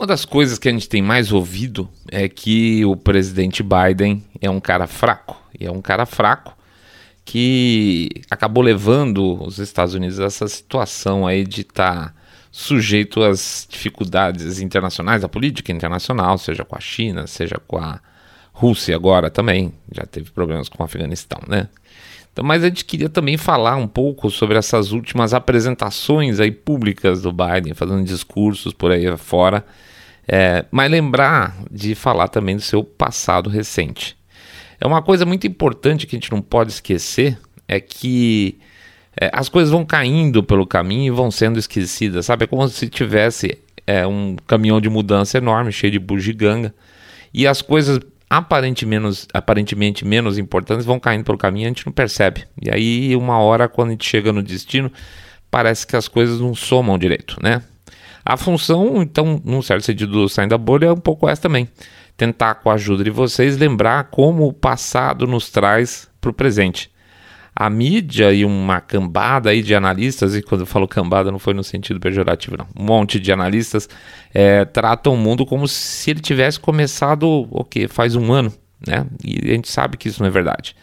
Uma 0.00 0.06
das 0.06 0.24
coisas 0.24 0.58
que 0.58 0.66
a 0.66 0.72
gente 0.72 0.88
tem 0.88 1.02
mais 1.02 1.30
ouvido 1.30 1.86
é 2.10 2.26
que 2.26 2.82
o 2.86 2.96
presidente 2.96 3.62
Biden 3.62 4.24
é 4.40 4.48
um 4.48 4.58
cara 4.58 4.86
fraco. 4.86 5.36
E 5.60 5.66
é 5.66 5.70
um 5.70 5.82
cara 5.82 6.06
fraco 6.06 6.56
que 7.22 8.08
acabou 8.30 8.62
levando 8.62 9.38
os 9.44 9.58
Estados 9.58 9.92
Unidos 9.92 10.18
a 10.18 10.24
essa 10.24 10.48
situação 10.48 11.26
aí 11.26 11.44
de 11.44 11.60
estar 11.60 12.06
tá 12.06 12.14
sujeito 12.50 13.22
às 13.22 13.66
dificuldades 13.68 14.58
internacionais, 14.58 15.20
da 15.20 15.28
política 15.28 15.70
internacional, 15.70 16.38
seja 16.38 16.64
com 16.64 16.76
a 16.76 16.80
China, 16.80 17.26
seja 17.26 17.56
com 17.68 17.76
a 17.76 18.00
Rússia 18.54 18.96
agora 18.96 19.28
também. 19.28 19.70
Já 19.92 20.06
teve 20.06 20.30
problemas 20.30 20.70
com 20.70 20.82
o 20.82 20.86
Afeganistão, 20.86 21.42
né? 21.46 21.68
Então, 22.32 22.44
mas 22.44 22.62
a 22.62 22.68
gente 22.68 22.84
queria 22.84 23.08
também 23.08 23.36
falar 23.36 23.76
um 23.76 23.88
pouco 23.88 24.30
sobre 24.30 24.56
essas 24.56 24.92
últimas 24.92 25.34
apresentações 25.34 26.38
aí 26.38 26.50
públicas 26.50 27.22
do 27.22 27.32
Biden, 27.32 27.74
fazendo 27.74 28.04
discursos 28.04 28.72
por 28.72 28.92
aí 28.92 29.04
fora, 29.16 29.64
é, 30.28 30.64
mas 30.70 30.90
lembrar 30.90 31.56
de 31.70 31.94
falar 31.94 32.28
também 32.28 32.56
do 32.56 32.62
seu 32.62 32.84
passado 32.84 33.50
recente. 33.50 34.16
É 34.80 34.86
uma 34.86 35.02
coisa 35.02 35.26
muito 35.26 35.46
importante 35.46 36.06
que 36.06 36.14
a 36.14 36.18
gente 36.18 36.30
não 36.30 36.40
pode 36.40 36.70
esquecer, 36.70 37.38
é 37.66 37.80
que 37.80 38.58
é, 39.20 39.28
as 39.32 39.48
coisas 39.48 39.70
vão 39.70 39.84
caindo 39.84 40.42
pelo 40.42 40.66
caminho 40.66 41.12
e 41.12 41.16
vão 41.16 41.30
sendo 41.30 41.58
esquecidas, 41.58 42.26
sabe? 42.26 42.44
É 42.44 42.46
como 42.46 42.66
se 42.68 42.88
tivesse 42.88 43.58
é, 43.86 44.06
um 44.06 44.36
caminhão 44.46 44.80
de 44.80 44.88
mudança 44.88 45.36
enorme, 45.38 45.72
cheio 45.72 45.92
de 45.92 45.98
bugiganga, 45.98 46.72
e 47.34 47.46
as 47.46 47.60
coisas 47.60 48.00
aparentemente 48.30 48.86
menos, 48.86 49.26
aparentemente 49.34 50.04
menos 50.04 50.38
importantes 50.38 50.86
vão 50.86 51.00
caindo 51.00 51.24
pelo 51.24 51.36
caminho 51.36 51.64
e 51.64 51.66
a 51.66 51.68
gente 51.68 51.84
não 51.84 51.92
percebe. 51.92 52.46
E 52.62 52.70
aí, 52.70 53.16
uma 53.16 53.38
hora, 53.40 53.68
quando 53.68 53.88
a 53.88 53.90
gente 53.90 54.08
chega 54.08 54.32
no 54.32 54.40
destino, 54.40 54.90
parece 55.50 55.84
que 55.84 55.96
as 55.96 56.06
coisas 56.06 56.40
não 56.40 56.54
somam 56.54 56.96
direito, 56.96 57.36
né? 57.42 57.60
A 58.24 58.36
função, 58.36 59.02
então, 59.02 59.42
num 59.44 59.60
certo 59.60 59.84
sentido, 59.84 60.12
do 60.12 60.28
Saindo 60.28 60.50
da 60.50 60.58
Bolha 60.58 60.86
é 60.86 60.92
um 60.92 60.96
pouco 60.96 61.28
essa 61.28 61.42
também. 61.42 61.68
Tentar, 62.16 62.54
com 62.56 62.70
a 62.70 62.74
ajuda 62.74 63.02
de 63.02 63.10
vocês, 63.10 63.56
lembrar 63.56 64.04
como 64.04 64.46
o 64.46 64.52
passado 64.52 65.26
nos 65.26 65.50
traz 65.50 66.08
para 66.20 66.30
o 66.30 66.34
presente 66.34 66.90
a 67.54 67.68
mídia 67.68 68.32
e 68.32 68.44
uma 68.44 68.80
cambada 68.80 69.50
aí 69.50 69.62
de 69.62 69.74
analistas, 69.74 70.34
e 70.34 70.42
quando 70.42 70.62
eu 70.62 70.66
falo 70.66 70.88
cambada 70.88 71.30
não 71.30 71.38
foi 71.38 71.54
no 71.54 71.64
sentido 71.64 72.00
pejorativo, 72.00 72.56
não. 72.56 72.66
Um 72.76 72.84
monte 72.84 73.18
de 73.18 73.32
analistas 73.32 73.88
é, 74.32 74.64
tratam 74.64 75.14
o 75.14 75.16
mundo 75.16 75.44
como 75.44 75.66
se 75.68 76.10
ele 76.10 76.20
tivesse 76.20 76.58
começado 76.58 77.46
o 77.50 77.64
que 77.64 77.88
faz 77.88 78.16
um 78.16 78.32
ano, 78.32 78.52
né? 78.86 79.06
E 79.24 79.50
a 79.50 79.54
gente 79.54 79.68
sabe 79.68 79.96
que 79.96 80.08
isso 80.08 80.22
não 80.22 80.28
é 80.28 80.30
verdade. 80.30 80.74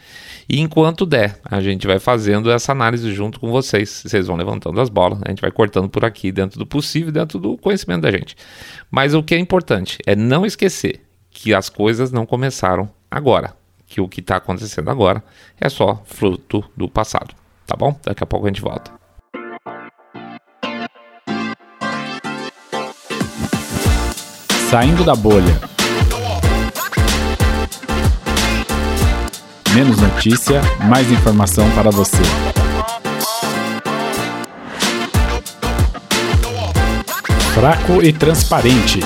E 0.50 0.62
enquanto 0.62 1.06
der, 1.06 1.40
a 1.44 1.60
gente 1.60 1.86
vai 1.86 2.00
fazendo 2.00 2.50
essa 2.50 2.72
análise 2.72 3.14
junto 3.14 3.38
com 3.38 3.52
vocês. 3.52 4.04
Vocês 4.06 4.28
vão 4.28 4.38
levantando 4.38 4.80
as 4.80 4.88
bolas, 4.88 5.20
a 5.26 5.30
gente 5.30 5.42
vai 5.42 5.52
cortando 5.52 5.90
por 5.90 6.06
aqui, 6.06 6.32
dentro 6.32 6.58
do 6.58 6.66
possível, 6.66 7.12
dentro 7.12 7.38
do 7.38 7.58
conhecimento 7.58 8.02
da 8.02 8.12
gente. 8.12 8.36
Mas 8.90 9.14
o 9.14 9.22
que 9.22 9.36
é 9.36 9.40
importante 9.40 9.98
é 10.06 10.16
não 10.16 10.46
esquecer 10.46 11.02
que 11.30 11.54
as 11.54 11.70
coisas 11.70 12.12
não 12.12 12.26
começaram 12.26 12.90
agora 13.12 13.54
que 13.88 14.02
o 14.02 14.08
que 14.08 14.20
está 14.20 14.36
acontecendo 14.36 14.92
agora 14.92 15.24
é 15.60 15.70
só 15.70 16.04
fruto 16.06 16.64
do 16.76 16.90
passado, 16.90 17.34
tá 17.66 17.76
bom? 17.76 17.98
Daqui 18.04 18.24
a 18.24 18.28
pouco 18.28 18.46
a 18.46 18.50
gente 18.50 18.62
volta. 18.62 18.92
Saindo 24.70 25.06
da 25.06 25.16
bolha. 25.16 25.58
Menos 29.74 29.98
notícia, 30.02 30.62
mais 30.90 31.10
informação 31.10 31.70
para 31.72 31.90
você. 31.90 32.24
Fraco 37.54 38.04
e 38.04 38.12
transparente. 38.12 39.00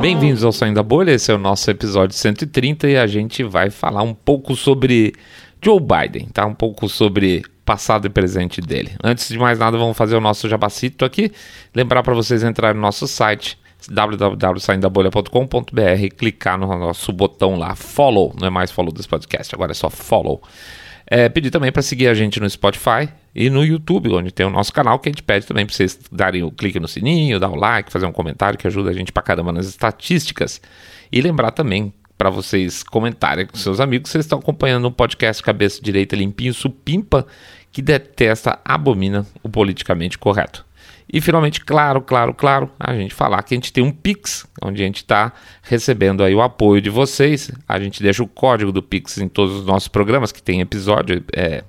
Bem-vindos 0.00 0.44
ao 0.44 0.52
Saindo 0.52 0.76
da 0.76 0.82
Bolha, 0.82 1.10
esse 1.10 1.32
é 1.32 1.34
o 1.34 1.38
nosso 1.38 1.68
episódio 1.68 2.16
130 2.16 2.88
e 2.88 2.96
a 2.96 3.04
gente 3.08 3.42
vai 3.42 3.68
falar 3.68 4.02
um 4.02 4.14
pouco 4.14 4.54
sobre 4.54 5.12
Joe 5.60 5.80
Biden, 5.80 6.28
tá? 6.28 6.46
Um 6.46 6.54
pouco 6.54 6.88
sobre 6.88 7.44
passado 7.64 8.06
e 8.06 8.08
presente 8.08 8.60
dele. 8.60 8.92
Antes 9.02 9.28
de 9.28 9.36
mais 9.36 9.58
nada, 9.58 9.76
vamos 9.76 9.96
fazer 9.96 10.14
o 10.14 10.20
nosso 10.20 10.48
jabacito 10.48 11.04
aqui. 11.04 11.32
Lembrar 11.74 12.04
para 12.04 12.14
vocês 12.14 12.44
entrarem 12.44 12.76
no 12.76 12.80
nosso 12.80 13.08
site 13.08 13.58
www.saindabolha.com.br 13.90 16.16
clicar 16.16 16.56
no 16.56 16.68
nosso 16.78 17.12
botão 17.12 17.56
lá, 17.56 17.74
follow, 17.74 18.32
não 18.40 18.46
é 18.46 18.50
mais 18.50 18.70
follow 18.70 18.92
desse 18.92 19.08
podcast, 19.08 19.52
agora 19.52 19.72
é 19.72 19.74
só 19.74 19.90
follow. 19.90 20.40
É, 21.08 21.28
pedir 21.28 21.50
também 21.50 21.72
para 21.72 21.82
seguir 21.82 22.06
a 22.06 22.14
gente 22.14 22.38
no 22.38 22.48
Spotify 22.48 23.08
e 23.34 23.50
no 23.50 23.64
YouTube, 23.64 24.10
onde 24.10 24.32
tem 24.32 24.46
o 24.46 24.50
nosso 24.50 24.72
canal, 24.72 24.98
que 24.98 25.08
a 25.08 25.12
gente 25.12 25.22
pede 25.22 25.46
também 25.46 25.66
para 25.66 25.74
vocês 25.74 25.98
darem 26.10 26.42
o 26.42 26.50
clique 26.50 26.80
no 26.80 26.88
sininho, 26.88 27.38
dar 27.38 27.50
o 27.50 27.54
like, 27.54 27.92
fazer 27.92 28.06
um 28.06 28.12
comentário, 28.12 28.58
que 28.58 28.66
ajuda 28.66 28.90
a 28.90 28.92
gente 28.92 29.12
para 29.12 29.22
caramba 29.22 29.52
nas 29.52 29.66
estatísticas. 29.66 30.60
E 31.12 31.20
lembrar 31.20 31.52
também 31.52 31.92
para 32.16 32.30
vocês 32.30 32.82
comentarem 32.82 33.46
com 33.46 33.56
seus 33.56 33.78
amigos, 33.78 34.10
vocês 34.10 34.24
estão 34.24 34.40
acompanhando 34.40 34.88
um 34.88 34.92
podcast 34.92 35.42
Cabeça 35.42 35.80
Direita 35.80 36.16
Limpinho 36.16 36.52
Supimpa, 36.52 37.26
que 37.70 37.80
detesta, 37.80 38.58
abomina 38.64 39.24
o 39.42 39.48
politicamente 39.48 40.18
correto. 40.18 40.66
E 41.10 41.20
finalmente, 41.20 41.64
claro, 41.64 42.02
claro, 42.02 42.34
claro, 42.34 42.70
a 42.78 42.94
gente 42.94 43.14
falar 43.14 43.42
que 43.42 43.54
a 43.54 43.56
gente 43.56 43.72
tem 43.72 43.82
um 43.82 43.90
Pix, 43.90 44.46
onde 44.62 44.82
a 44.82 44.86
gente 44.86 44.96
está 44.96 45.32
recebendo 45.62 46.22
aí 46.22 46.34
o 46.34 46.42
apoio 46.42 46.82
de 46.82 46.90
vocês. 46.90 47.50
A 47.66 47.80
gente 47.80 48.02
deixa 48.02 48.22
o 48.22 48.26
código 48.26 48.70
do 48.70 48.82
Pix 48.82 49.16
em 49.16 49.28
todos 49.28 49.56
os 49.56 49.64
nossos 49.64 49.88
programas, 49.88 50.32
que 50.32 50.42
tem 50.42 50.60
episódio, 50.60 51.24
é, 51.34 51.64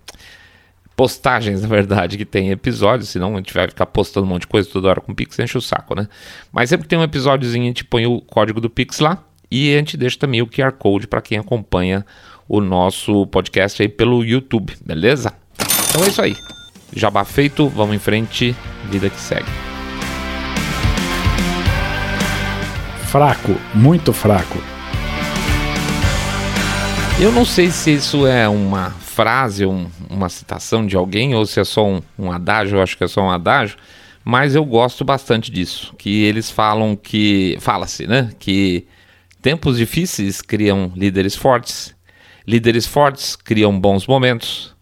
postagens, 0.99 1.61
na 1.63 1.67
verdade, 1.69 2.17
que 2.17 2.25
tem 2.25 2.51
episódios, 2.51 3.07
senão 3.07 3.33
a 3.33 3.37
gente 3.37 3.53
vai 3.53 3.69
ficar 3.69 3.85
postando 3.85 4.25
um 4.25 4.29
monte 4.29 4.41
de 4.41 4.47
coisa 4.47 4.69
toda 4.69 4.89
hora 4.89 4.99
com 4.99 5.13
o 5.13 5.15
Pix, 5.15 5.39
enche 5.39 5.57
o 5.57 5.61
saco, 5.61 5.95
né? 5.95 6.09
Mas 6.51 6.69
sempre 6.69 6.83
que 6.83 6.89
tem 6.89 6.99
um 6.99 7.03
episódiozinho, 7.03 7.63
a 7.63 7.67
gente 7.67 7.85
põe 7.85 8.05
o 8.05 8.19
código 8.19 8.59
do 8.59 8.69
Pix 8.69 8.99
lá 8.99 9.23
e 9.49 9.73
a 9.73 9.77
gente 9.77 9.95
deixa 9.95 10.19
também 10.19 10.41
o 10.41 10.47
QR 10.47 10.73
Code 10.73 11.07
para 11.07 11.21
quem 11.21 11.37
acompanha 11.37 12.05
o 12.49 12.59
nosso 12.59 13.25
podcast 13.27 13.81
aí 13.81 13.87
pelo 13.87 14.25
YouTube, 14.25 14.75
beleza? 14.85 15.31
Então 15.89 16.03
é 16.03 16.09
isso 16.09 16.21
aí. 16.21 16.35
Jabá 16.93 17.23
feito, 17.23 17.69
vamos 17.69 17.95
em 17.95 17.99
frente, 17.99 18.53
vida 18.89 19.09
que 19.09 19.21
segue. 19.21 19.47
Fraco, 23.05 23.55
muito 23.73 24.11
fraco. 24.11 24.61
Eu 27.21 27.31
não 27.31 27.45
sei 27.45 27.71
se 27.71 27.93
isso 27.93 28.27
é 28.27 28.49
uma 28.49 28.91
frase, 28.91 29.65
um, 29.65 29.87
uma 30.09 30.29
citação 30.29 30.85
de 30.85 30.95
alguém, 30.95 31.35
ou 31.35 31.45
se 31.45 31.59
é 31.59 31.63
só 31.63 31.85
um, 31.87 32.01
um 32.17 32.31
adágio, 32.31 32.77
eu 32.77 32.81
acho 32.81 32.97
que 32.97 33.03
é 33.03 33.07
só 33.07 33.21
um 33.21 33.29
adágio, 33.29 33.77
mas 34.23 34.55
eu 34.55 34.65
gosto 34.65 35.05
bastante 35.05 35.51
disso. 35.51 35.93
Que 35.97 36.23
eles 36.23 36.49
falam 36.49 36.95
que. 36.95 37.57
Fala-se, 37.59 38.07
né? 38.07 38.31
Que 38.39 38.87
tempos 39.41 39.77
difíceis 39.77 40.41
criam 40.41 40.91
líderes 40.95 41.35
fortes, 41.35 41.95
líderes 42.47 42.85
fortes 42.85 43.35
criam 43.35 43.79
bons 43.79 44.05
momentos, 44.07 44.75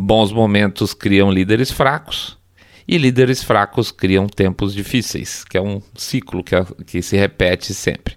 Bons 0.00 0.30
momentos 0.30 0.94
criam 0.94 1.28
líderes 1.28 1.72
fracos 1.72 2.38
e 2.86 2.96
líderes 2.96 3.42
fracos 3.42 3.90
criam 3.90 4.28
tempos 4.28 4.72
difíceis, 4.72 5.42
que 5.42 5.58
é 5.58 5.60
um 5.60 5.82
ciclo 5.96 6.44
que, 6.44 6.54
que 6.86 7.02
se 7.02 7.16
repete 7.16 7.74
sempre. 7.74 8.14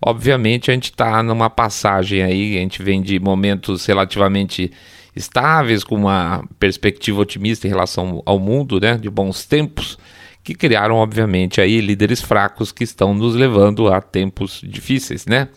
Obviamente, 0.00 0.70
a 0.70 0.74
gente 0.74 0.92
está 0.92 1.20
numa 1.24 1.50
passagem 1.50 2.22
aí, 2.22 2.56
a 2.56 2.60
gente 2.60 2.80
vem 2.84 3.02
de 3.02 3.18
momentos 3.18 3.84
relativamente 3.84 4.70
estáveis, 5.14 5.84
com 5.84 5.96
uma 5.96 6.44
perspectiva 6.58 7.20
otimista 7.20 7.66
em 7.66 7.70
relação 7.70 8.22
ao 8.26 8.38
mundo, 8.38 8.80
né, 8.80 8.96
de 8.96 9.08
bons 9.08 9.44
tempos, 9.44 9.98
que 10.42 10.54
criaram, 10.54 10.96
obviamente, 10.96 11.60
aí 11.60 11.80
líderes 11.80 12.20
fracos 12.20 12.70
que 12.70 12.84
estão 12.84 13.14
nos 13.14 13.34
levando 13.34 13.88
a 13.88 14.00
tempos 14.00 14.60
difíceis, 14.62 15.24
né? 15.26 15.48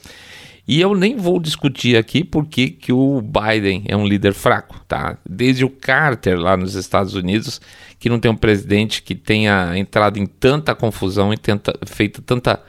E 0.67 0.81
eu 0.81 0.93
nem 0.93 1.15
vou 1.15 1.39
discutir 1.39 1.95
aqui 1.95 2.25
porque 2.25 2.69
que 2.69 2.91
o 2.91 3.21
Biden 3.21 3.85
é 3.87 3.95
um 3.95 4.05
líder 4.05 4.33
fraco, 4.33 4.77
tá? 4.85 5.17
Desde 5.27 5.63
o 5.63 5.69
Carter 5.69 6.37
lá 6.37 6.57
nos 6.57 6.75
Estados 6.75 7.13
Unidos, 7.13 7.61
que 7.97 8.09
não 8.09 8.19
tem 8.19 8.29
um 8.29 8.35
presidente 8.35 9.01
que 9.01 9.15
tenha 9.15 9.77
entrado 9.77 10.19
em 10.19 10.25
tanta 10.25 10.75
confusão 10.75 11.33
e 11.33 11.37
tenta, 11.37 11.73
feito 11.85 12.21
tanta 12.21 12.61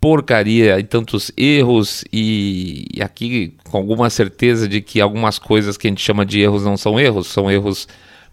porcaria 0.00 0.78
e 0.78 0.84
tantos 0.84 1.32
erros 1.36 2.04
e, 2.12 2.86
e, 2.94 3.02
aqui 3.02 3.54
com 3.68 3.78
alguma 3.78 4.08
certeza 4.10 4.68
de 4.68 4.80
que 4.80 5.00
algumas 5.00 5.38
coisas 5.38 5.76
que 5.76 5.88
a 5.88 5.90
gente 5.90 6.02
chama 6.02 6.24
de 6.24 6.40
erros 6.40 6.64
não 6.64 6.76
são 6.76 6.98
erros, 7.00 7.26
são 7.26 7.50
erros 7.50 7.88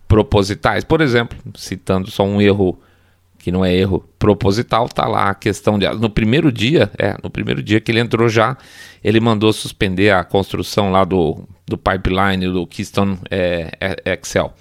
propositais. 0.08 0.84
Por 0.84 1.02
exemplo, 1.02 1.38
citando 1.56 2.10
só 2.12 2.24
um 2.24 2.40
erro 2.40 2.80
que 3.40 3.52
não 3.52 3.64
é 3.64 3.76
erro 3.76 4.04
proposital, 4.18 4.90
tá 4.90 5.08
lá 5.08 5.30
a 5.30 5.36
questão 5.36 5.78
de 5.78 5.88
no 5.90 6.10
primeiro 6.10 6.52
dia, 6.52 6.90
é, 6.98 7.16
no 7.24 7.30
primeiro 7.30 7.62
dia 7.62 7.80
que 7.80 7.92
ele 7.92 8.00
entrou 8.00 8.28
já, 8.28 8.58
ele 9.04 9.20
mandou 9.20 9.54
suspender 9.54 10.12
a 10.12 10.24
construção 10.24 10.92
lá 10.92 11.04
do, 11.04 11.48
do 11.68 11.78
pipeline 11.78 12.48
do 12.52 12.66
Keystone 12.66 13.20
é, 13.30 13.72
é, 13.80 14.14
Excel. 14.14 14.52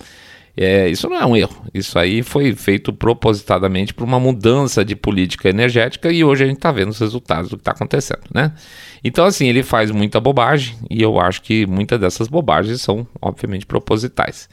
É, 0.56 0.88
isso 0.88 1.08
não 1.08 1.16
é 1.16 1.26
um 1.26 1.36
erro. 1.36 1.66
Isso 1.74 1.98
aí 1.98 2.22
foi 2.22 2.54
feito 2.54 2.92
propositadamente 2.92 3.92
por 3.92 4.04
uma 4.04 4.20
mudança 4.20 4.84
de 4.84 4.94
política 4.94 5.48
energética 5.48 6.12
e 6.12 6.22
hoje 6.22 6.44
a 6.44 6.46
gente 6.46 6.56
está 6.56 6.70
vendo 6.70 6.90
os 6.90 6.98
resultados 6.98 7.50
do 7.50 7.56
que 7.56 7.62
está 7.62 7.72
acontecendo, 7.72 8.22
né? 8.32 8.52
Então, 9.02 9.24
assim, 9.24 9.48
ele 9.48 9.62
faz 9.62 9.90
muita 9.90 10.20
bobagem 10.20 10.76
e 10.88 11.02
eu 11.02 11.18
acho 11.18 11.42
que 11.42 11.66
muitas 11.66 11.98
dessas 11.98 12.28
bobagens 12.28 12.80
são, 12.80 13.06
obviamente, 13.20 13.66
propositais. 13.66 14.48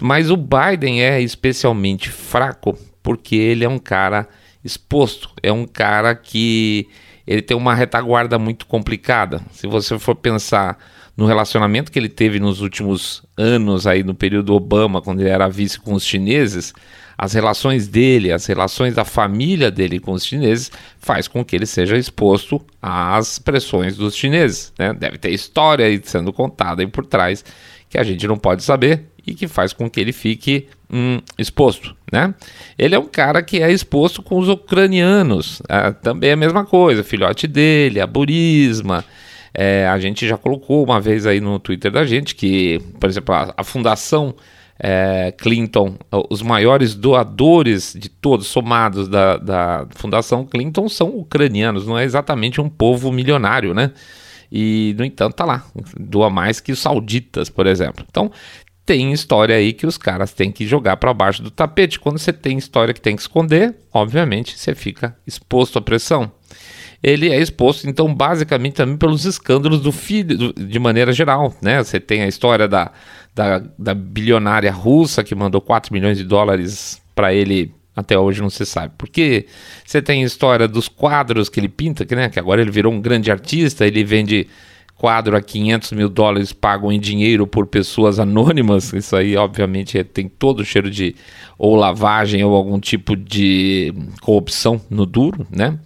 Mas 0.00 0.30
o 0.30 0.36
Biden 0.36 1.02
é 1.02 1.20
especialmente 1.20 2.08
fraco 2.08 2.78
porque 3.02 3.34
ele 3.34 3.64
é 3.64 3.68
um 3.68 3.78
cara 3.78 4.28
exposto, 4.64 5.30
é 5.42 5.52
um 5.52 5.66
cara 5.66 6.14
que 6.14 6.88
ele 7.26 7.42
tem 7.42 7.56
uma 7.56 7.74
retaguarda 7.74 8.38
muito 8.38 8.66
complicada. 8.66 9.42
Se 9.50 9.66
você 9.66 9.98
for 9.98 10.14
pensar 10.14 10.78
no 11.16 11.26
relacionamento 11.26 11.92
que 11.92 11.98
ele 11.98 12.08
teve 12.08 12.40
nos 12.40 12.60
últimos 12.60 13.22
anos 13.36 13.86
aí 13.86 14.02
no 14.02 14.14
período 14.14 14.54
Obama, 14.54 15.02
quando 15.02 15.20
ele 15.20 15.28
era 15.28 15.48
vice 15.48 15.78
com 15.78 15.92
os 15.94 16.04
chineses, 16.04 16.72
as 17.16 17.34
relações 17.34 17.86
dele, 17.86 18.32
as 18.32 18.46
relações 18.46 18.94
da 18.94 19.04
família 19.04 19.70
dele 19.70 20.00
com 20.00 20.12
os 20.12 20.24
chineses, 20.24 20.72
faz 20.98 21.28
com 21.28 21.44
que 21.44 21.54
ele 21.54 21.66
seja 21.66 21.96
exposto 21.96 22.60
às 22.80 23.38
pressões 23.38 23.96
dos 23.96 24.16
chineses. 24.16 24.72
Né? 24.78 24.92
Deve 24.92 25.18
ter 25.18 25.30
história 25.30 25.86
aí 25.86 26.00
sendo 26.02 26.32
contada 26.32 26.82
aí 26.82 26.86
por 26.86 27.04
trás 27.04 27.44
que 27.88 27.98
a 27.98 28.02
gente 28.02 28.26
não 28.26 28.38
pode 28.38 28.62
saber 28.62 29.04
e 29.26 29.34
que 29.34 29.46
faz 29.46 29.72
com 29.72 29.88
que 29.88 30.00
ele 30.00 30.12
fique 30.12 30.66
hum, 30.90 31.20
exposto, 31.38 31.94
né? 32.10 32.34
Ele 32.76 32.94
é 32.94 32.98
um 32.98 33.06
cara 33.06 33.42
que 33.42 33.62
é 33.62 33.70
exposto 33.70 34.22
com 34.22 34.38
os 34.38 34.48
ucranianos, 34.48 35.62
é, 35.68 35.92
também 35.92 36.30
é 36.30 36.32
a 36.32 36.36
mesma 36.36 36.64
coisa, 36.64 37.04
filhote 37.04 37.46
dele, 37.46 38.00
a 38.00 38.06
Burisma, 38.06 39.04
é, 39.54 39.86
a 39.86 39.98
gente 39.98 40.26
já 40.26 40.36
colocou 40.36 40.84
uma 40.84 41.00
vez 41.00 41.26
aí 41.26 41.40
no 41.40 41.58
Twitter 41.58 41.90
da 41.90 42.04
gente 42.04 42.34
que, 42.34 42.80
por 42.98 43.08
exemplo, 43.08 43.34
a, 43.34 43.52
a 43.56 43.64
Fundação 43.64 44.34
é, 44.78 45.32
Clinton, 45.38 45.96
os 46.28 46.42
maiores 46.42 46.94
doadores 46.94 47.94
de 47.96 48.08
todos, 48.08 48.46
somados 48.46 49.08
da, 49.08 49.36
da 49.36 49.86
Fundação 49.90 50.44
Clinton, 50.44 50.88
são 50.88 51.08
ucranianos, 51.10 51.86
não 51.86 51.98
é 51.98 52.04
exatamente 52.04 52.60
um 52.60 52.68
povo 52.68 53.12
milionário, 53.12 53.74
né? 53.74 53.92
E, 54.50 54.94
no 54.98 55.04
entanto, 55.04 55.34
tá 55.34 55.44
lá, 55.44 55.64
doa 55.98 56.28
mais 56.28 56.60
que 56.60 56.72
os 56.72 56.78
sauditas, 56.78 57.48
por 57.48 57.66
exemplo. 57.66 58.04
Então, 58.10 58.30
tem 58.84 59.12
história 59.12 59.54
aí 59.54 59.72
que 59.72 59.86
os 59.86 59.96
caras 59.96 60.32
têm 60.32 60.50
que 60.50 60.66
jogar 60.66 60.96
para 60.96 61.14
baixo 61.14 61.42
do 61.42 61.50
tapete. 61.50 62.00
Quando 62.00 62.18
você 62.18 62.32
tem 62.32 62.58
história 62.58 62.92
que 62.92 63.00
tem 63.00 63.14
que 63.14 63.22
esconder, 63.22 63.74
obviamente 63.92 64.58
você 64.58 64.74
fica 64.74 65.16
exposto 65.26 65.78
à 65.78 65.82
pressão 65.82 66.30
ele 67.02 67.30
é 67.30 67.40
exposto, 67.40 67.88
então, 67.88 68.14
basicamente 68.14 68.74
também 68.74 68.96
pelos 68.96 69.24
escândalos 69.24 69.80
do 69.80 69.90
filho, 69.90 70.52
de 70.52 70.78
maneira 70.78 71.12
geral, 71.12 71.54
né? 71.60 71.82
Você 71.82 71.98
tem 71.98 72.22
a 72.22 72.28
história 72.28 72.68
da, 72.68 72.92
da, 73.34 73.62
da 73.78 73.94
bilionária 73.94 74.70
russa 74.70 75.24
que 75.24 75.34
mandou 75.34 75.60
4 75.60 75.92
milhões 75.92 76.16
de 76.16 76.24
dólares 76.24 77.02
para 77.14 77.34
ele 77.34 77.74
até 77.94 78.18
hoje 78.18 78.40
não 78.40 78.50
se 78.50 78.64
sabe. 78.64 78.94
Porque 78.96 79.46
você 79.84 80.00
tem 80.00 80.22
a 80.22 80.26
história 80.26 80.66
dos 80.66 80.88
quadros 80.88 81.48
que 81.48 81.60
ele 81.60 81.68
pinta, 81.68 82.06
que, 82.06 82.14
né, 82.14 82.28
que 82.28 82.38
agora 82.38 82.60
ele 82.60 82.70
virou 82.70 82.92
um 82.92 83.00
grande 83.00 83.30
artista, 83.30 83.86
ele 83.86 84.02
vende 84.04 84.46
quadro 84.96 85.36
a 85.36 85.42
500 85.42 85.92
mil 85.92 86.08
dólares 86.08 86.52
pago 86.52 86.92
em 86.92 87.00
dinheiro 87.00 87.46
por 87.46 87.66
pessoas 87.66 88.20
anônimas. 88.20 88.92
Isso 88.92 89.16
aí, 89.16 89.36
obviamente, 89.36 90.02
tem 90.04 90.28
todo 90.28 90.60
o 90.60 90.64
cheiro 90.64 90.90
de 90.90 91.14
ou 91.58 91.74
lavagem 91.74 92.42
ou 92.44 92.54
algum 92.54 92.78
tipo 92.78 93.16
de 93.16 93.92
corrupção 94.20 94.80
no 94.88 95.04
duro, 95.04 95.46
né? 95.50 95.76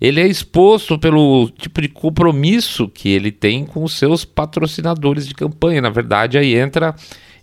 Ele 0.00 0.20
é 0.20 0.26
exposto 0.26 0.98
pelo 0.98 1.50
tipo 1.50 1.80
de 1.80 1.88
compromisso 1.88 2.88
que 2.88 3.08
ele 3.08 3.32
tem 3.32 3.64
com 3.64 3.82
os 3.82 3.96
seus 3.98 4.24
patrocinadores 4.24 5.26
de 5.26 5.34
campanha. 5.34 5.80
Na 5.80 5.90
verdade, 5.90 6.38
aí 6.38 6.54
entra 6.54 6.94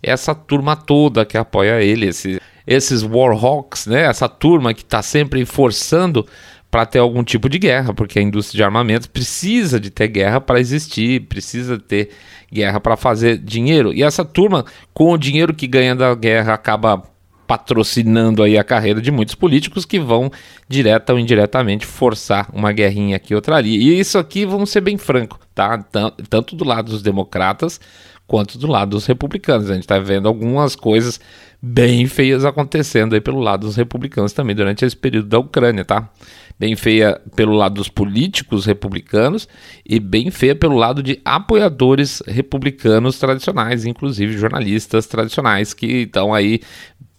essa 0.02 0.34
turma 0.34 0.76
toda 0.76 1.24
que 1.24 1.36
apoia 1.36 1.82
ele, 1.82 2.06
esse, 2.06 2.40
esses 2.66 3.02
Warhawks, 3.02 3.86
né? 3.86 4.02
essa 4.02 4.28
turma 4.28 4.74
que 4.74 4.82
está 4.82 5.02
sempre 5.02 5.44
forçando 5.44 6.26
para 6.70 6.84
ter 6.84 6.98
algum 6.98 7.22
tipo 7.22 7.48
de 7.48 7.56
guerra, 7.56 7.94
porque 7.94 8.18
a 8.18 8.22
indústria 8.22 8.56
de 8.56 8.64
armamentos 8.64 9.06
precisa 9.06 9.78
de 9.78 9.90
ter 9.90 10.08
guerra 10.08 10.40
para 10.40 10.58
existir, 10.58 11.20
precisa 11.28 11.78
ter 11.78 12.10
guerra 12.52 12.80
para 12.80 12.96
fazer 12.96 13.38
dinheiro. 13.38 13.92
E 13.92 14.02
essa 14.02 14.24
turma, 14.24 14.64
com 14.92 15.12
o 15.12 15.16
dinheiro 15.16 15.54
que 15.54 15.68
ganha 15.68 15.94
da 15.94 16.12
guerra, 16.16 16.54
acaba 16.54 17.02
patrocinando 17.46 18.42
aí 18.42 18.56
a 18.56 18.64
carreira 18.64 19.00
de 19.00 19.10
muitos 19.10 19.34
políticos 19.34 19.84
que 19.84 19.98
vão 19.98 20.30
direta 20.68 21.12
ou 21.12 21.18
indiretamente 21.18 21.86
forçar 21.86 22.48
uma 22.52 22.72
guerrinha 22.72 23.16
aqui 23.16 23.34
outra 23.34 23.56
ali. 23.56 23.76
E 23.76 23.98
isso 23.98 24.18
aqui, 24.18 24.44
vamos 24.44 24.70
ser 24.70 24.80
bem 24.80 24.96
franco, 24.98 25.38
tá? 25.54 25.84
Tanto 26.28 26.56
do 26.56 26.64
lado 26.64 26.90
dos 26.90 27.02
democratas 27.02 27.80
quanto 28.26 28.58
do 28.58 28.66
lado 28.66 28.90
dos 28.90 29.06
republicanos. 29.06 29.70
A 29.70 29.74
gente 29.74 29.82
está 29.82 29.98
vendo 29.98 30.28
algumas 30.28 30.74
coisas 30.74 31.20
bem 31.60 32.06
feias 32.06 32.44
acontecendo 32.44 33.14
aí 33.14 33.20
pelo 33.20 33.40
lado 33.40 33.66
dos 33.66 33.76
republicanos 33.76 34.32
também 34.32 34.54
durante 34.54 34.84
esse 34.84 34.96
período 34.96 35.28
da 35.28 35.38
Ucrânia, 35.38 35.84
tá? 35.84 36.10
Bem 36.58 36.76
feia 36.76 37.20
pelo 37.34 37.52
lado 37.52 37.74
dos 37.74 37.88
políticos 37.88 38.64
republicanos 38.64 39.48
e 39.84 39.98
bem 39.98 40.30
feia 40.30 40.54
pelo 40.54 40.76
lado 40.76 41.02
de 41.02 41.20
apoiadores 41.24 42.22
republicanos 42.26 43.18
tradicionais, 43.18 43.84
inclusive 43.84 44.38
jornalistas 44.38 45.06
tradicionais 45.06 45.74
que 45.74 46.02
estão 46.02 46.32
aí 46.32 46.60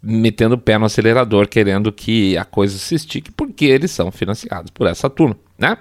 metendo 0.05 0.53
o 0.53 0.57
pé 0.57 0.77
no 0.77 0.85
acelerador, 0.85 1.47
querendo 1.47 1.91
que 1.91 2.37
a 2.37 2.45
coisa 2.45 2.77
se 2.77 2.93
estique, 2.93 3.31
porque 3.31 3.65
eles 3.65 3.89
são 3.89 4.11
financiados 4.11 4.69
por 4.69 4.85
essa 4.85 5.09
turma. 5.09 5.35
Né? 5.57 5.77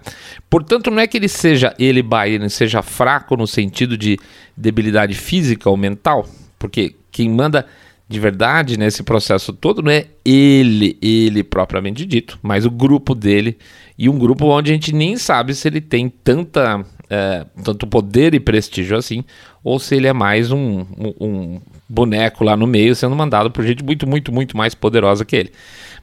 Portanto, 0.49 0.91
não 0.91 1.01
é 1.01 1.07
que 1.07 1.19
ele 1.19 1.29
seja, 1.29 1.75
ele, 1.79 2.03
Biden, 2.03 2.49
seja 2.49 2.81
fraco 2.81 3.37
no 3.37 3.47
sentido 3.47 3.99
de 3.99 4.19
debilidade 4.57 5.15
física 5.15 5.69
ou 5.69 5.77
mental, 5.77 6.27
porque 6.59 6.95
quem 7.11 7.29
manda 7.29 7.67
de 8.09 8.21
verdade 8.21 8.79
nesse 8.79 9.03
processo 9.03 9.53
todo 9.53 9.83
não 9.83 9.91
é 9.91 10.07
ele, 10.25 10.97
ele 11.03 11.43
propriamente 11.43 12.07
dito, 12.07 12.39
mas 12.43 12.65
o 12.65 12.71
grupo 12.71 13.15
dele 13.15 13.59
e 13.99 14.09
um 14.09 14.19
grupo 14.19 14.47
onde 14.47 14.71
a 14.71 14.75
gente 14.75 14.93
nem 14.95 15.17
sabe 15.17 15.55
se 15.55 15.69
ele 15.69 15.81
tem 15.81 16.09
tanta, 16.09 16.85
é, 17.11 17.45
tanto 17.63 17.87
poder 17.87 18.35
e 18.35 18.41
prestígio 18.41 18.97
assim, 18.97 19.25
ou 19.63 19.79
se 19.79 19.97
ele 19.97 20.07
é 20.07 20.13
mais 20.13 20.51
um, 20.51 20.81
um, 20.99 21.15
um 21.21 21.61
boneco 21.89 22.45
lá 22.45 22.57
no 22.57 22.67
meio 22.67 22.95
sendo 22.95 23.15
mandado 23.15 23.51
por 23.51 23.65
gente 23.65 23.85
muito, 23.85 24.07
muito, 24.09 24.33
muito 24.33 24.57
mais 24.57 24.75
poderosa 24.75 25.25
que 25.25 25.37
ele. 25.37 25.53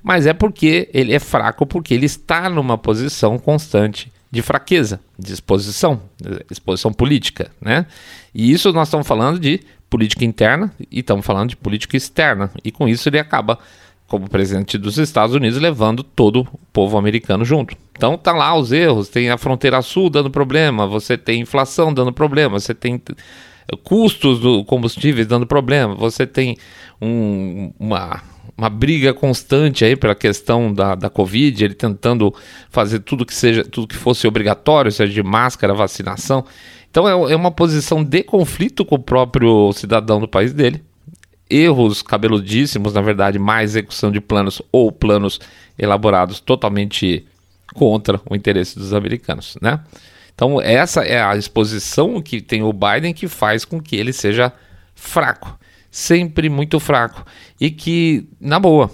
Mas 0.03 0.25
é 0.25 0.33
porque 0.33 0.89
ele 0.93 1.13
é 1.13 1.19
fraco, 1.19 1.65
porque 1.65 1.93
ele 1.93 2.05
está 2.05 2.49
numa 2.49 2.77
posição 2.77 3.37
constante 3.37 4.11
de 4.31 4.41
fraqueza, 4.41 4.99
de 5.19 5.33
exposição, 5.33 6.01
exposição 6.49 6.93
política, 6.93 7.51
né? 7.59 7.85
E 8.33 8.51
isso 8.51 8.71
nós 8.71 8.87
estamos 8.87 9.05
falando 9.05 9.39
de 9.39 9.59
política 9.89 10.23
interna 10.23 10.71
e 10.89 11.01
estamos 11.01 11.25
falando 11.25 11.49
de 11.49 11.57
política 11.57 11.97
externa. 11.97 12.49
E 12.63 12.71
com 12.71 12.87
isso 12.87 13.09
ele 13.09 13.19
acaba, 13.19 13.59
como 14.07 14.29
presidente 14.29 14.77
dos 14.77 14.97
Estados 14.97 15.35
Unidos, 15.35 15.59
levando 15.59 16.01
todo 16.01 16.47
o 16.53 16.59
povo 16.71 16.97
americano 16.97 17.43
junto. 17.43 17.75
Então 17.91 18.17
tá 18.17 18.31
lá 18.31 18.55
os 18.55 18.71
erros, 18.71 19.09
tem 19.09 19.29
a 19.29 19.37
fronteira 19.37 19.81
sul 19.81 20.09
dando 20.09 20.31
problema, 20.31 20.87
você 20.87 21.17
tem 21.17 21.41
inflação 21.41 21.93
dando 21.93 22.13
problema, 22.13 22.57
você 22.57 22.73
tem 22.73 23.01
custos 23.83 24.39
do 24.39 24.63
combustível 24.65 25.25
dando 25.25 25.45
problema, 25.45 25.95
você 25.95 26.25
tem 26.25 26.57
um, 27.01 27.71
uma, 27.79 28.21
uma 28.57 28.69
briga 28.69 29.13
constante 29.13 29.83
aí 29.83 29.95
pela 29.95 30.15
questão 30.15 30.73
da, 30.73 30.95
da 30.95 31.09
Covid, 31.09 31.63
ele 31.63 31.73
tentando 31.73 32.33
fazer 32.69 32.99
tudo 32.99 33.25
que 33.25 33.33
seja, 33.33 33.63
tudo 33.63 33.87
que 33.87 33.95
fosse 33.95 34.27
obrigatório, 34.27 34.91
seja 34.91 35.11
de 35.11 35.23
máscara, 35.23 35.73
vacinação. 35.73 36.45
Então 36.89 37.07
é, 37.07 37.33
é 37.33 37.35
uma 37.35 37.51
posição 37.51 38.03
de 38.03 38.21
conflito 38.23 38.83
com 38.83 38.95
o 38.95 38.99
próprio 38.99 39.71
cidadão 39.73 40.19
do 40.19 40.27
país 40.27 40.53
dele. 40.53 40.83
Erros 41.49 42.01
cabeludíssimos, 42.01 42.93
na 42.93 43.01
verdade, 43.01 43.39
má 43.39 43.63
execução 43.63 44.11
de 44.11 44.21
planos 44.21 44.61
ou 44.71 44.91
planos 44.91 45.39
elaborados 45.77 46.39
totalmente 46.39 47.25
contra 47.73 48.21
o 48.29 48.35
interesse 48.35 48.77
dos 48.77 48.93
americanos, 48.93 49.57
né? 49.61 49.79
Então, 50.33 50.61
essa 50.61 51.03
é 51.03 51.21
a 51.21 51.35
exposição 51.35 52.21
que 52.21 52.41
tem 52.41 52.63
o 52.63 52.73
Biden 52.73 53.13
que 53.13 53.27
faz 53.27 53.63
com 53.63 53.81
que 53.81 53.95
ele 53.95 54.11
seja 54.13 54.51
fraco. 54.95 55.59
Sempre 55.89 56.49
muito 56.49 56.79
fraco. 56.79 57.25
E 57.59 57.69
que, 57.69 58.25
na 58.39 58.59
boa, 58.59 58.89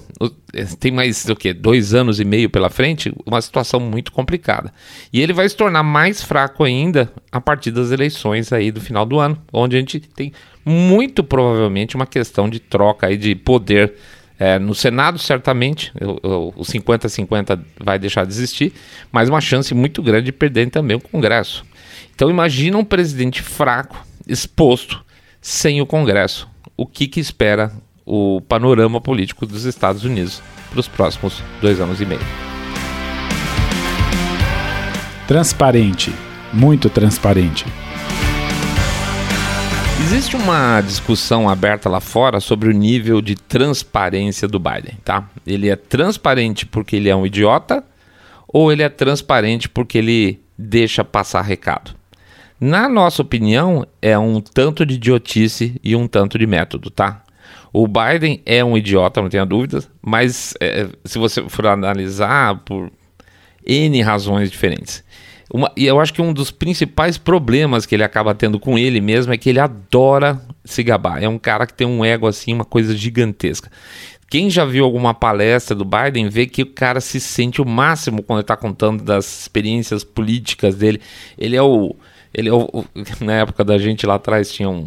tem 0.79 0.91
mais 0.91 1.25
o 1.29 1.35
que? 1.35 1.53
Dois 1.53 1.93
anos 1.93 2.19
e 2.19 2.25
meio 2.25 2.49
pela 2.49 2.69
frente, 2.69 3.13
uma 3.25 3.39
situação 3.39 3.79
muito 3.79 4.11
complicada. 4.11 4.73
E 5.13 5.21
ele 5.21 5.31
vai 5.31 5.47
se 5.47 5.55
tornar 5.55 5.83
mais 5.83 6.23
fraco 6.23 6.63
ainda 6.63 7.11
a 7.31 7.39
partir 7.39 7.69
das 7.69 7.91
eleições 7.91 8.51
aí 8.51 8.71
do 8.71 8.81
final 8.81 9.05
do 9.05 9.19
ano, 9.19 9.39
onde 9.53 9.75
a 9.75 9.79
gente 9.79 9.99
tem 9.99 10.33
muito 10.65 11.23
provavelmente 11.23 11.95
uma 11.95 12.07
questão 12.07 12.49
de 12.49 12.59
troca 12.59 13.07
aí 13.07 13.15
de 13.15 13.35
poder 13.35 13.93
é, 14.39 14.59
no 14.59 14.75
Senado, 14.75 15.17
certamente, 15.17 15.91
o, 16.23 16.53
o 16.55 16.61
50-50 16.63 17.59
vai 17.79 17.97
deixar 17.97 18.25
de 18.25 18.31
existir, 18.31 18.73
mas 19.11 19.29
uma 19.29 19.41
chance 19.41 19.73
muito 19.73 20.01
grande 20.01 20.25
de 20.25 20.31
perder 20.31 20.69
também 20.69 20.95
o 20.95 21.01
Congresso. 21.01 21.65
Então, 22.13 22.29
imagina 22.29 22.77
um 22.77 22.83
presidente 22.83 23.41
fraco, 23.41 24.05
exposto, 24.27 25.03
sem 25.41 25.81
o 25.81 25.85
Congresso. 25.85 26.47
O 26.75 26.85
que, 26.85 27.07
que 27.07 27.19
espera 27.19 27.71
o 28.05 28.41
panorama 28.41 29.01
político 29.01 29.45
dos 29.45 29.65
Estados 29.65 30.03
Unidos 30.03 30.41
para 30.69 30.79
os 30.79 30.87
próximos 30.87 31.41
dois 31.61 31.79
anos 31.79 31.99
e 31.99 32.05
meio? 32.05 32.21
Transparente, 35.27 36.13
muito 36.53 36.89
transparente. 36.89 37.65
Existe 39.99 40.35
uma 40.35 40.79
discussão 40.81 41.49
aberta 41.49 41.89
lá 41.89 41.99
fora 41.99 42.39
sobre 42.39 42.69
o 42.69 42.71
nível 42.71 43.21
de 43.21 43.35
transparência 43.35 44.47
do 44.47 44.59
Biden, 44.59 44.97
tá? 45.03 45.27
Ele 45.45 45.69
é 45.69 45.75
transparente 45.75 46.65
porque 46.65 46.95
ele 46.95 47.09
é 47.09 47.15
um 47.15 47.25
idiota 47.25 47.83
ou 48.47 48.71
ele 48.71 48.83
é 48.83 48.89
transparente 48.89 49.67
porque 49.67 49.97
ele 49.97 50.39
deixa 50.57 51.03
passar 51.03 51.41
recado? 51.41 51.95
Na 52.59 52.87
nossa 52.87 53.21
opinião, 53.21 53.85
é 54.01 54.17
um 54.17 54.39
tanto 54.39 54.85
de 54.85 54.95
idiotice 54.95 55.79
e 55.83 55.95
um 55.95 56.07
tanto 56.07 56.37
de 56.37 56.47
método, 56.47 56.89
tá? 56.89 57.23
O 57.73 57.87
Biden 57.87 58.41
é 58.45 58.63
um 58.63 58.77
idiota, 58.77 59.21
não 59.21 59.29
tenha 59.29 59.45
dúvidas, 59.45 59.89
mas 60.01 60.53
é, 60.59 60.87
se 61.05 61.19
você 61.19 61.47
for 61.49 61.67
analisar 61.67 62.59
por 62.59 62.91
N 63.65 64.01
razões 64.01 64.49
diferentes. 64.49 65.03
Uma, 65.53 65.71
e 65.77 65.85
eu 65.85 65.99
acho 65.99 66.13
que 66.13 66.21
um 66.21 66.33
dos 66.33 66.51
principais 66.51 67.17
problemas 67.17 67.85
que 67.85 67.95
ele 67.95 68.03
acaba 68.03 68.35
tendo 68.35 68.59
com 68.59 68.77
ele 68.77 68.99
mesmo 68.99 69.33
é 69.33 69.37
que 69.37 69.49
ele 69.49 69.59
adora 69.59 70.41
se 70.65 70.83
gabar. 70.83 71.23
É 71.23 71.29
um 71.29 71.39
cara 71.39 71.65
que 71.65 71.73
tem 71.73 71.87
um 71.87 72.03
ego 72.03 72.27
assim, 72.27 72.53
uma 72.53 72.65
coisa 72.65 72.95
gigantesca. 72.95 73.71
Quem 74.29 74.49
já 74.49 74.65
viu 74.65 74.83
alguma 74.83 75.13
palestra 75.13 75.73
do 75.73 75.85
Biden 75.85 76.27
vê 76.27 76.45
que 76.45 76.63
o 76.63 76.65
cara 76.65 76.99
se 76.99 77.19
sente 77.19 77.61
o 77.61 77.65
máximo 77.65 78.21
quando 78.21 78.39
ele 78.39 78.43
está 78.43 78.57
contando 78.57 79.01
das 79.03 79.41
experiências 79.41 80.03
políticas 80.03 80.75
dele. 80.75 80.99
Ele 81.37 81.55
é 81.55 81.61
o. 81.61 81.95
Ele 82.33 82.49
é 82.49 82.53
o, 82.53 82.83
na 83.21 83.33
época 83.33 83.63
da 83.63 83.77
gente 83.77 84.05
lá 84.05 84.15
atrás 84.15 84.51
tinha 84.51 84.69
um 84.69 84.85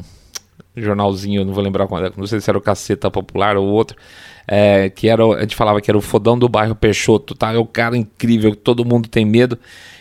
jornalzinho, 0.76 1.44
não 1.44 1.54
vou 1.54 1.64
lembrar 1.64 1.86
qual 1.86 2.00
não 2.16 2.26
sei 2.26 2.40
se 2.40 2.48
era 2.48 2.58
o 2.58 2.60
Caceta 2.60 3.10
Popular 3.10 3.56
ou 3.56 3.66
outro, 3.66 3.96
é, 4.46 4.88
que 4.88 5.08
era, 5.08 5.24
a 5.24 5.40
gente 5.40 5.56
falava 5.56 5.80
que 5.80 5.90
era 5.90 5.98
o 5.98 6.02
fodão 6.02 6.38
do 6.38 6.48
bairro 6.48 6.74
Peixoto, 6.74 7.34
tá? 7.34 7.52
É 7.52 7.58
o 7.58 7.66
cara 7.66 7.96
incrível, 7.96 8.54
todo 8.54 8.84
mundo 8.84 9.08
tem 9.08 9.24
medo. 9.24 9.58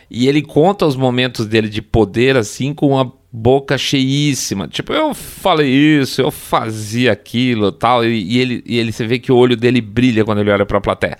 E 0.09 0.27
ele 0.27 0.41
conta 0.41 0.85
os 0.85 0.95
momentos 0.95 1.45
dele 1.45 1.69
de 1.69 1.81
poder 1.81 2.35
assim 2.35 2.73
com 2.73 2.87
uma 2.87 3.13
boca 3.31 3.77
cheíssima. 3.77 4.67
Tipo, 4.67 4.91
eu 4.91 5.13
falei 5.13 5.69
isso, 5.69 6.21
eu 6.21 6.31
fazia 6.31 7.11
aquilo 7.11 7.71
tal. 7.71 8.03
E, 8.03 8.23
e 8.23 8.39
ele, 8.39 8.63
e 8.65 8.77
ele, 8.79 8.91
você 8.91 9.05
vê 9.05 9.19
que 9.19 9.31
o 9.31 9.37
olho 9.37 9.55
dele 9.55 9.81
brilha 9.81 10.25
quando 10.25 10.39
ele 10.39 10.51
olha 10.51 10.65
para 10.65 10.79
a 10.79 10.81
plateia. 10.81 11.17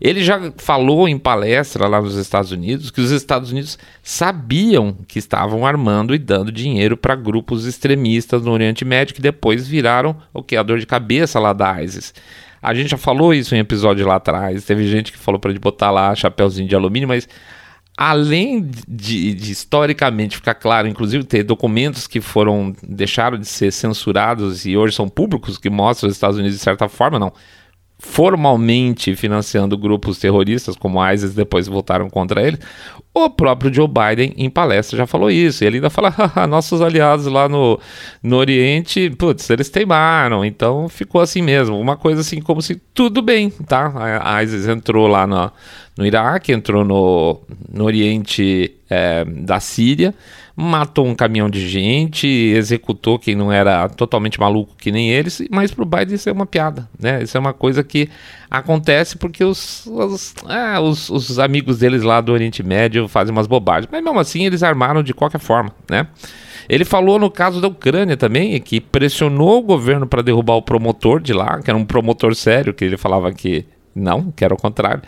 Ele 0.00 0.22
já 0.22 0.52
falou 0.56 1.08
em 1.08 1.16
palestra 1.16 1.86
lá 1.86 2.00
nos 2.00 2.16
Estados 2.16 2.50
Unidos 2.50 2.90
que 2.90 3.00
os 3.00 3.10
Estados 3.10 3.52
Unidos 3.52 3.78
sabiam 4.02 4.96
que 5.06 5.18
estavam 5.18 5.64
armando 5.64 6.14
e 6.14 6.18
dando 6.18 6.50
dinheiro 6.50 6.96
para 6.96 7.14
grupos 7.14 7.64
extremistas 7.64 8.42
no 8.42 8.50
Oriente 8.50 8.84
Médio 8.84 9.14
que 9.14 9.22
depois 9.22 9.68
viraram 9.68 10.16
o 10.32 10.42
que 10.42 10.56
a 10.56 10.62
dor 10.62 10.78
de 10.78 10.86
cabeça 10.86 11.38
lá 11.38 11.52
da 11.52 11.82
ISIS. 11.82 12.12
A 12.60 12.74
gente 12.74 12.90
já 12.90 12.96
falou 12.96 13.32
isso 13.32 13.54
em 13.54 13.58
episódio 13.58 14.06
lá 14.06 14.16
atrás. 14.16 14.64
Teve 14.64 14.88
gente 14.88 15.12
que 15.12 15.18
falou 15.18 15.38
para 15.38 15.50
ele 15.50 15.60
botar 15.60 15.90
lá 15.90 16.14
chapéuzinho 16.14 16.68
de 16.68 16.74
alumínio, 16.74 17.08
mas 17.08 17.28
além 17.96 18.68
de, 18.88 19.34
de, 19.34 19.52
historicamente 19.52 20.36
ficar 20.36 20.54
claro, 20.54 20.88
inclusive 20.88 21.24
ter 21.24 21.44
documentos 21.44 22.06
que 22.06 22.20
foram 22.20 22.74
deixaram 22.82 23.38
de 23.38 23.46
ser 23.46 23.72
censurados 23.72 24.66
e 24.66 24.76
hoje 24.76 24.96
são 24.96 25.08
públicos 25.08 25.58
que 25.58 25.70
mostram 25.70 26.08
os 26.08 26.16
Estados 26.16 26.36
Unidos 26.36 26.56
de 26.56 26.62
certa 26.62 26.88
forma 26.88 27.18
não 27.18 27.32
formalmente 27.98 29.14
financiando 29.16 29.78
grupos 29.78 30.18
terroristas 30.18 30.76
como 30.76 31.00
a 31.00 31.14
ISIS 31.14 31.34
depois 31.34 31.66
voltaram 31.66 32.10
contra 32.10 32.42
ele. 32.42 32.58
O 33.14 33.30
próprio 33.30 33.72
Joe 33.72 33.88
Biden 33.88 34.34
em 34.36 34.50
palestra 34.50 34.98
já 34.98 35.06
falou 35.06 35.30
isso. 35.30 35.62
E 35.62 35.66
ele 35.66 35.76
ainda 35.76 35.88
fala: 35.88 36.12
nossos 36.48 36.82
aliados 36.82 37.26
lá 37.26 37.48
no, 37.48 37.78
no 38.22 38.36
Oriente, 38.36 39.08
putz, 39.10 39.48
eles 39.48 39.70
teimaram. 39.70 40.44
Então 40.44 40.88
ficou 40.88 41.20
assim 41.20 41.40
mesmo. 41.40 41.80
Uma 41.80 41.96
coisa 41.96 42.20
assim 42.20 42.42
como 42.42 42.60
se 42.60 42.74
tudo 42.92 43.22
bem, 43.22 43.50
tá? 43.50 43.92
A 44.22 44.42
ISIS 44.42 44.66
entrou 44.66 45.06
lá 45.06 45.26
no, 45.26 45.50
no 45.96 46.04
Iraque, 46.04 46.52
entrou 46.52 46.84
no, 46.84 47.40
no 47.72 47.84
Oriente 47.84 48.74
é, 48.88 49.24
da 49.24 49.60
Síria 49.60 50.14
matou 50.56 51.06
um 51.06 51.14
caminhão 51.14 51.50
de 51.50 51.68
gente, 51.68 52.26
executou 52.26 53.18
quem 53.18 53.34
não 53.34 53.50
era 53.50 53.88
totalmente 53.88 54.38
maluco 54.38 54.74
que 54.78 54.92
nem 54.92 55.10
eles, 55.10 55.42
mas 55.50 55.72
pro 55.72 55.84
Biden 55.84 56.14
isso 56.14 56.28
é 56.28 56.32
uma 56.32 56.46
piada, 56.46 56.88
né? 56.98 57.22
Isso 57.22 57.36
é 57.36 57.40
uma 57.40 57.52
coisa 57.52 57.82
que 57.82 58.08
acontece 58.48 59.18
porque 59.18 59.44
os, 59.44 59.84
os, 59.86 60.34
é, 60.48 60.78
os, 60.78 61.10
os 61.10 61.38
amigos 61.40 61.78
deles 61.78 62.02
lá 62.02 62.20
do 62.20 62.32
Oriente 62.32 62.62
Médio 62.62 63.08
fazem 63.08 63.32
umas 63.32 63.48
bobagens, 63.48 63.88
mas 63.90 64.02
mesmo 64.02 64.20
assim 64.20 64.46
eles 64.46 64.62
armaram 64.62 65.02
de 65.02 65.12
qualquer 65.12 65.40
forma, 65.40 65.72
né? 65.90 66.06
Ele 66.66 66.84
falou 66.84 67.18
no 67.18 67.30
caso 67.30 67.60
da 67.60 67.68
Ucrânia 67.68 68.16
também, 68.16 68.58
que 68.58 68.80
pressionou 68.80 69.58
o 69.58 69.62
governo 69.62 70.06
para 70.06 70.22
derrubar 70.22 70.54
o 70.54 70.62
promotor 70.62 71.20
de 71.20 71.32
lá, 71.34 71.60
que 71.60 71.68
era 71.68 71.78
um 71.78 71.84
promotor 71.84 72.34
sério, 72.34 72.72
que 72.72 72.82
ele 72.84 72.96
falava 72.96 73.30
que 73.32 73.66
não, 73.94 74.30
que 74.30 74.44
era 74.44 74.52
o 74.52 74.56
contrário. 74.56 75.02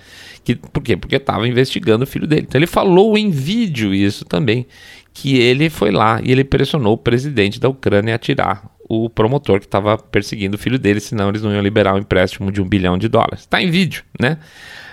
Que, 0.44 0.54
por 0.54 0.82
quê? 0.82 0.96
Porque 0.96 1.16
estava 1.16 1.46
investigando 1.48 2.04
o 2.04 2.06
filho 2.06 2.26
dele. 2.26 2.46
Então 2.48 2.58
ele 2.58 2.66
falou 2.66 3.16
em 3.18 3.30
vídeo 3.30 3.92
isso 3.94 4.24
também, 4.24 4.66
que 5.12 5.38
ele 5.38 5.70
foi 5.70 5.90
lá 5.90 6.20
e 6.22 6.30
ele 6.30 6.44
pressionou 6.44 6.94
o 6.94 6.98
presidente 6.98 7.58
da 7.58 7.68
Ucrânia 7.68 8.14
a 8.14 8.18
tirar 8.18 8.76
o 8.88 9.10
promotor 9.10 9.58
que 9.58 9.66
estava 9.66 9.98
perseguindo 9.98 10.54
o 10.54 10.58
filho 10.58 10.78
dele, 10.78 11.00
senão 11.00 11.28
eles 11.28 11.42
não 11.42 11.52
iam 11.52 11.60
liberar 11.60 11.94
um 11.94 11.98
empréstimo 11.98 12.52
de 12.52 12.62
um 12.62 12.68
bilhão 12.68 12.96
de 12.96 13.08
dólares. 13.08 13.40
Está 13.40 13.60
em 13.60 13.68
vídeo, 13.68 14.04
né? 14.20 14.38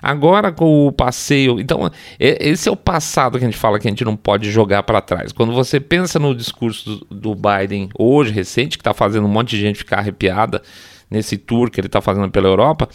Agora 0.01 0.51
com 0.51 0.87
o 0.87 0.91
passeio, 0.91 1.59
então 1.59 1.89
esse 2.19 2.67
é 2.67 2.71
o 2.71 2.75
passado 2.75 3.37
que 3.37 3.45
a 3.45 3.47
gente 3.47 3.57
fala 3.57 3.79
que 3.79 3.87
a 3.87 3.91
gente 3.91 4.03
não 4.03 4.17
pode 4.17 4.51
jogar 4.51 4.83
para 4.83 4.99
trás. 4.99 5.31
Quando 5.31 5.53
você 5.53 5.79
pensa 5.79 6.19
no 6.19 6.35
discurso 6.35 7.05
do, 7.09 7.33
Biden 7.35 7.89
hoje 7.97 8.31
recente, 8.31 8.77
que 8.77 8.81
está 8.81 8.93
fazendo 8.93 9.25
um 9.25 9.29
monte 9.29 9.51
de 9.51 9.61
gente 9.61 9.77
ficar 9.77 9.99
arrepiada 9.99 10.61
nesse 11.09 11.37
tour 11.37 11.69
que 11.69 11.79
ele 11.79 11.87
está 11.87 12.01
fazendo 12.01 12.29
pela 12.31 12.49
Europa, 12.49 12.89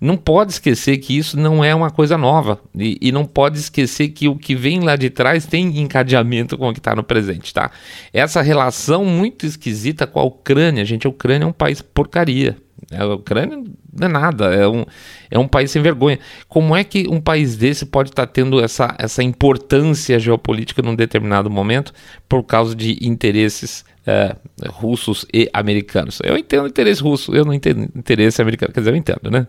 não 0.00 0.16
pode 0.16 0.52
esquecer 0.52 0.98
que 0.98 1.16
isso 1.16 1.38
não 1.38 1.64
é 1.64 1.74
uma 1.74 1.90
coisa 1.90 2.16
nova 2.16 2.60
e, 2.74 2.96
e, 3.00 3.10
não 3.10 3.24
pode 3.24 3.58
esquecer 3.58 4.08
que 4.08 4.28
o 4.28 4.36
que 4.36 4.54
vem 4.54 4.80
lá 4.80 4.94
de 4.94 5.10
trás 5.10 5.44
tem 5.44 5.78
encadeamento 5.78 6.56
com 6.56 6.68
o 6.68 6.72
que 6.72 6.78
está 6.78 6.94
no 6.94 7.02
presente, 7.02 7.52
tá? 7.52 7.70
Essa 8.12 8.40
relação 8.40 9.04
muito 9.04 9.44
esquisita 9.44 10.06
com 10.06 10.20
a 10.20 10.24
Ucrânia, 10.24 10.84
gente, 10.84 11.06
a 11.06 11.10
Ucrânia 11.10 11.44
é 11.44 11.48
um 11.48 11.52
país 11.52 11.82
porcaria. 11.82 12.56
A 12.92 13.06
Ucrânia 13.06 13.62
não 13.92 14.06
é 14.06 14.10
nada, 14.10 14.54
é 14.54 14.66
um, 14.68 14.84
é 15.30 15.38
um 15.38 15.48
país 15.48 15.70
sem 15.70 15.82
vergonha. 15.82 16.18
Como 16.48 16.76
é 16.76 16.84
que 16.84 17.08
um 17.08 17.20
país 17.20 17.56
desse 17.56 17.84
pode 17.84 18.10
estar 18.10 18.26
tá 18.26 18.32
tendo 18.32 18.60
essa, 18.60 18.94
essa 18.98 19.22
importância 19.22 20.18
geopolítica 20.18 20.80
num 20.80 20.94
determinado 20.94 21.50
momento 21.50 21.92
por 22.28 22.44
causa 22.44 22.74
de 22.74 22.98
interesses 23.06 23.84
é, 24.08 24.34
russos 24.68 25.26
e 25.32 25.50
americanos. 25.52 26.18
Eu 26.24 26.38
entendo 26.38 26.66
interesse 26.66 27.02
russo, 27.02 27.34
eu 27.34 27.44
não 27.44 27.52
entendo 27.52 27.82
interesse 27.94 28.40
americano, 28.40 28.72
quer 28.72 28.80
dizer, 28.80 28.92
eu 28.92 28.96
entendo, 28.96 29.30
né? 29.30 29.46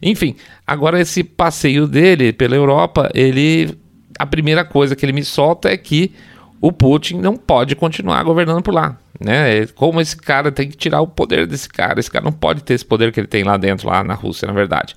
Enfim, 0.00 0.36
agora 0.64 1.00
esse 1.00 1.24
passeio 1.24 1.88
dele 1.88 2.32
pela 2.32 2.54
Europa, 2.54 3.10
ele. 3.12 3.76
A 4.18 4.24
primeira 4.24 4.64
coisa 4.64 4.96
que 4.96 5.04
ele 5.04 5.12
me 5.12 5.22
solta 5.22 5.68
é 5.68 5.76
que 5.76 6.14
o 6.58 6.72
Putin 6.72 7.18
não 7.18 7.36
pode 7.36 7.76
continuar 7.76 8.22
governando 8.22 8.62
por 8.62 8.72
lá. 8.72 8.96
Né? 9.20 9.66
Como 9.74 10.00
esse 10.00 10.16
cara 10.16 10.50
tem 10.50 10.68
que 10.68 10.76
tirar 10.76 11.02
o 11.02 11.06
poder 11.06 11.46
desse 11.46 11.68
cara. 11.68 12.00
Esse 12.00 12.10
cara 12.10 12.24
não 12.24 12.32
pode 12.32 12.62
ter 12.62 12.72
esse 12.72 12.84
poder 12.84 13.12
que 13.12 13.20
ele 13.20 13.26
tem 13.26 13.44
lá 13.44 13.58
dentro, 13.58 13.88
lá 13.88 14.02
na 14.02 14.14
Rússia, 14.14 14.46
na 14.46 14.54
verdade. 14.54 14.94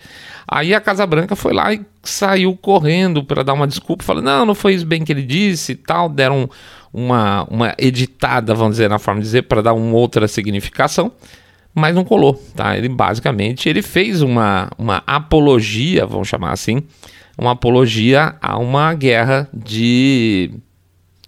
Aí 0.48 0.74
a 0.74 0.80
Casa 0.80 1.06
Branca 1.06 1.36
foi 1.36 1.54
lá 1.54 1.74
e 1.74 1.82
saiu 2.02 2.56
correndo 2.56 3.26
para 3.26 3.44
dar 3.44 3.54
uma 3.54 3.68
desculpa, 3.68 4.06
falando: 4.06 4.26
não, 4.26 4.46
não 4.46 4.56
foi 4.56 4.74
isso 4.74 4.86
bem 4.86 5.04
que 5.04 5.12
ele 5.12 5.24
disse 5.24 5.74
e 5.74 5.76
tal. 5.76 6.08
Deram 6.08 6.50
uma, 6.94 7.44
uma 7.50 7.76
editada, 7.78 8.54
vamos 8.54 8.74
dizer, 8.74 8.90
na 8.90 9.00
forma 9.00 9.22
de 9.22 9.26
dizer, 9.26 9.44
para 9.44 9.62
dar 9.62 9.74
uma 9.74 9.96
outra 9.96 10.28
significação, 10.28 11.12
mas 11.74 11.96
não 11.96 12.04
colou, 12.04 12.34
tá? 12.56 12.78
Ele 12.78 12.90
basicamente 12.90 13.70
ele 13.70 13.82
fez 13.82 14.22
uma, 14.22 14.70
uma 14.78 15.04
apologia, 15.06 16.06
vamos 16.06 16.28
chamar 16.28 16.52
assim, 16.52 16.84
uma 17.38 17.52
apologia 17.52 18.36
a 18.42 18.58
uma 18.58 18.94
guerra 18.94 19.48
de 19.54 20.52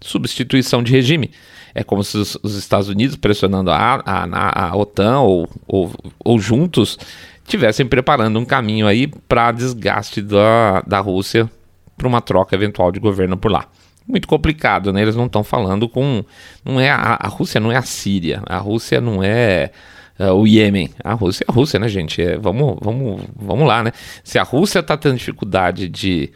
substituição 0.01 0.81
de 0.83 0.91
regime. 0.91 1.31
É 1.73 1.83
como 1.83 2.03
se 2.03 2.17
os, 2.17 2.37
os 2.43 2.55
Estados 2.55 2.89
Unidos 2.89 3.15
pressionando 3.15 3.71
a, 3.71 4.01
a, 4.05 4.69
a 4.69 4.75
OTAN 4.75 5.21
ou, 5.21 5.49
ou, 5.65 5.93
ou 6.19 6.37
juntos 6.37 6.97
estivessem 7.43 7.85
preparando 7.85 8.37
um 8.39 8.45
caminho 8.45 8.87
aí 8.87 9.07
para 9.07 9.51
desgaste 9.51 10.21
da, 10.21 10.81
da 10.81 10.99
Rússia 10.99 11.49
para 11.97 12.07
uma 12.07 12.19
troca 12.19 12.55
eventual 12.55 12.91
de 12.91 12.99
governo 12.99 13.37
por 13.37 13.51
lá 13.51 13.67
muito 14.07 14.27
complicado, 14.27 14.91
né? 14.91 15.01
Eles 15.01 15.15
não 15.15 15.25
estão 15.25 15.43
falando 15.43 15.87
com. 15.87 16.23
Não 16.63 16.79
é 16.79 16.89
a, 16.89 17.17
a, 17.19 17.27
Rússia 17.27 17.59
não 17.59 17.71
é 17.71 17.77
a 17.77 17.81
Síria, 17.81 18.41
a 18.45 18.57
Rússia 18.57 18.99
não 18.99 19.23
é 19.23 19.71
uh, 20.19 20.33
o 20.33 20.47
Iêmen. 20.47 20.89
A 21.03 21.13
Rússia 21.13 21.45
é 21.47 21.51
a 21.51 21.53
Rússia, 21.53 21.79
né, 21.79 21.87
gente? 21.87 22.21
É, 22.21 22.37
vamos, 22.37 22.77
vamos, 22.81 23.21
vamos 23.35 23.67
lá, 23.67 23.83
né? 23.83 23.91
Se 24.23 24.37
a 24.39 24.43
Rússia 24.43 24.79
está 24.79 24.97
tendo 24.97 25.17
dificuldade 25.17 25.87
de 25.87 26.31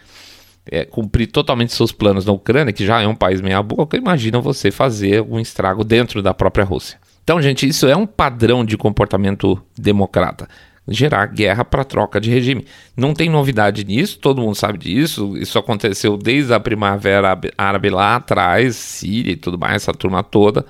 é, 0.72 0.86
cumprir 0.86 1.28
totalmente 1.28 1.74
seus 1.74 1.92
planos 1.92 2.26
na 2.26 2.32
Ucrânia, 2.32 2.74
que 2.74 2.86
já 2.86 3.02
é 3.02 3.08
um 3.08 3.16
país 3.16 3.42
meia 3.42 3.62
boca, 3.62 3.98
imagina 3.98 4.40
você 4.40 4.72
fazer 4.72 5.22
um 5.22 5.40
estrago 5.40 5.84
dentro 5.84 6.22
da 6.22 6.34
própria 6.34 6.66
Rússia. 6.66 7.00
Então, 7.24 7.42
gente, 7.42 7.68
isso 7.68 7.88
é 7.88 7.96
um 7.96 8.06
padrão 8.06 8.64
de 8.64 8.78
comportamento 8.78 9.60
democrata 9.78 10.48
gerar 10.88 11.26
guerra 11.28 11.66
para 11.66 11.84
troca 11.84 12.20
de 12.20 12.30
regime. 12.30 12.66
Não 12.96 13.14
tem 13.14 13.30
novidade 13.30 13.84
nisso, 13.84 14.20
todo 14.20 14.42
mundo 14.42 14.56
sabe 14.56 14.78
disso. 14.78 15.36
Isso 15.38 15.58
aconteceu 15.58 16.18
desde 16.18 16.54
a 16.54 16.60
primavera 16.60 17.40
árabe 17.58 17.90
lá 17.90 18.18
atrás, 18.18 18.76
Síria 18.76 19.34
e 19.34 19.36
tudo 19.36 19.58
mais, 19.58 19.76
essa 19.76 19.94
turma 19.94 20.24
toda. 20.24 20.66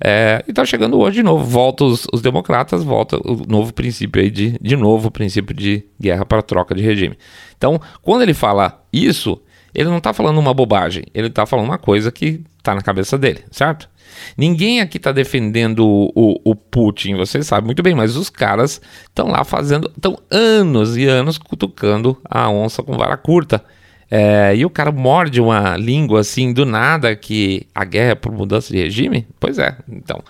É, 0.00 0.44
e 0.46 0.50
está 0.50 0.64
chegando 0.64 0.98
hoje 0.98 1.16
de 1.16 1.22
novo. 1.22 1.44
Volta 1.44 1.84
os, 1.84 2.06
os, 2.12 2.22
democratas, 2.22 2.84
volta 2.84 3.16
o 3.16 3.44
novo 3.46 3.72
princípio 3.72 4.22
aí 4.22 4.30
de, 4.30 4.58
de 4.60 4.76
novo, 4.76 5.08
o 5.08 5.10
princípio 5.10 5.54
de 5.54 5.84
guerra 6.00 6.24
para 6.24 6.42
troca 6.42 6.74
de 6.74 6.82
regime. 6.82 7.18
Então, 7.56 7.80
quando 8.00 8.22
ele 8.22 8.34
fala 8.34 8.84
isso, 8.92 9.40
ele 9.74 9.88
não 9.88 9.98
está 9.98 10.12
falando 10.12 10.38
uma 10.38 10.54
bobagem, 10.54 11.04
ele 11.12 11.26
está 11.26 11.44
falando 11.44 11.66
uma 11.66 11.78
coisa 11.78 12.12
que 12.12 12.42
está 12.56 12.74
na 12.74 12.80
cabeça 12.80 13.18
dele, 13.18 13.44
certo? 13.50 13.88
Ninguém 14.36 14.80
aqui 14.80 14.96
está 14.96 15.12
defendendo 15.12 15.86
o, 15.86 16.12
o, 16.14 16.50
o, 16.50 16.54
Putin, 16.54 17.14
você 17.14 17.42
sabe 17.42 17.66
muito 17.66 17.82
bem, 17.82 17.94
mas 17.94 18.16
os 18.16 18.30
caras 18.30 18.80
estão 19.04 19.28
lá 19.28 19.44
fazendo, 19.44 19.90
estão 19.94 20.18
anos 20.30 20.96
e 20.96 21.06
anos 21.06 21.38
cutucando 21.38 22.16
a 22.24 22.50
onça 22.50 22.82
com 22.82 22.96
vara 22.96 23.16
curta. 23.16 23.64
É, 24.10 24.56
e 24.56 24.64
o 24.64 24.70
cara 24.70 24.90
morde 24.90 25.40
uma 25.40 25.76
língua 25.76 26.20
assim 26.20 26.52
do 26.52 26.64
nada 26.64 27.14
que 27.14 27.66
a 27.74 27.84
guerra 27.84 28.12
é 28.12 28.14
por 28.14 28.32
mudança 28.32 28.72
de 28.72 28.80
regime? 28.80 29.26
Pois 29.38 29.58
é, 29.58 29.76
então. 29.88 30.22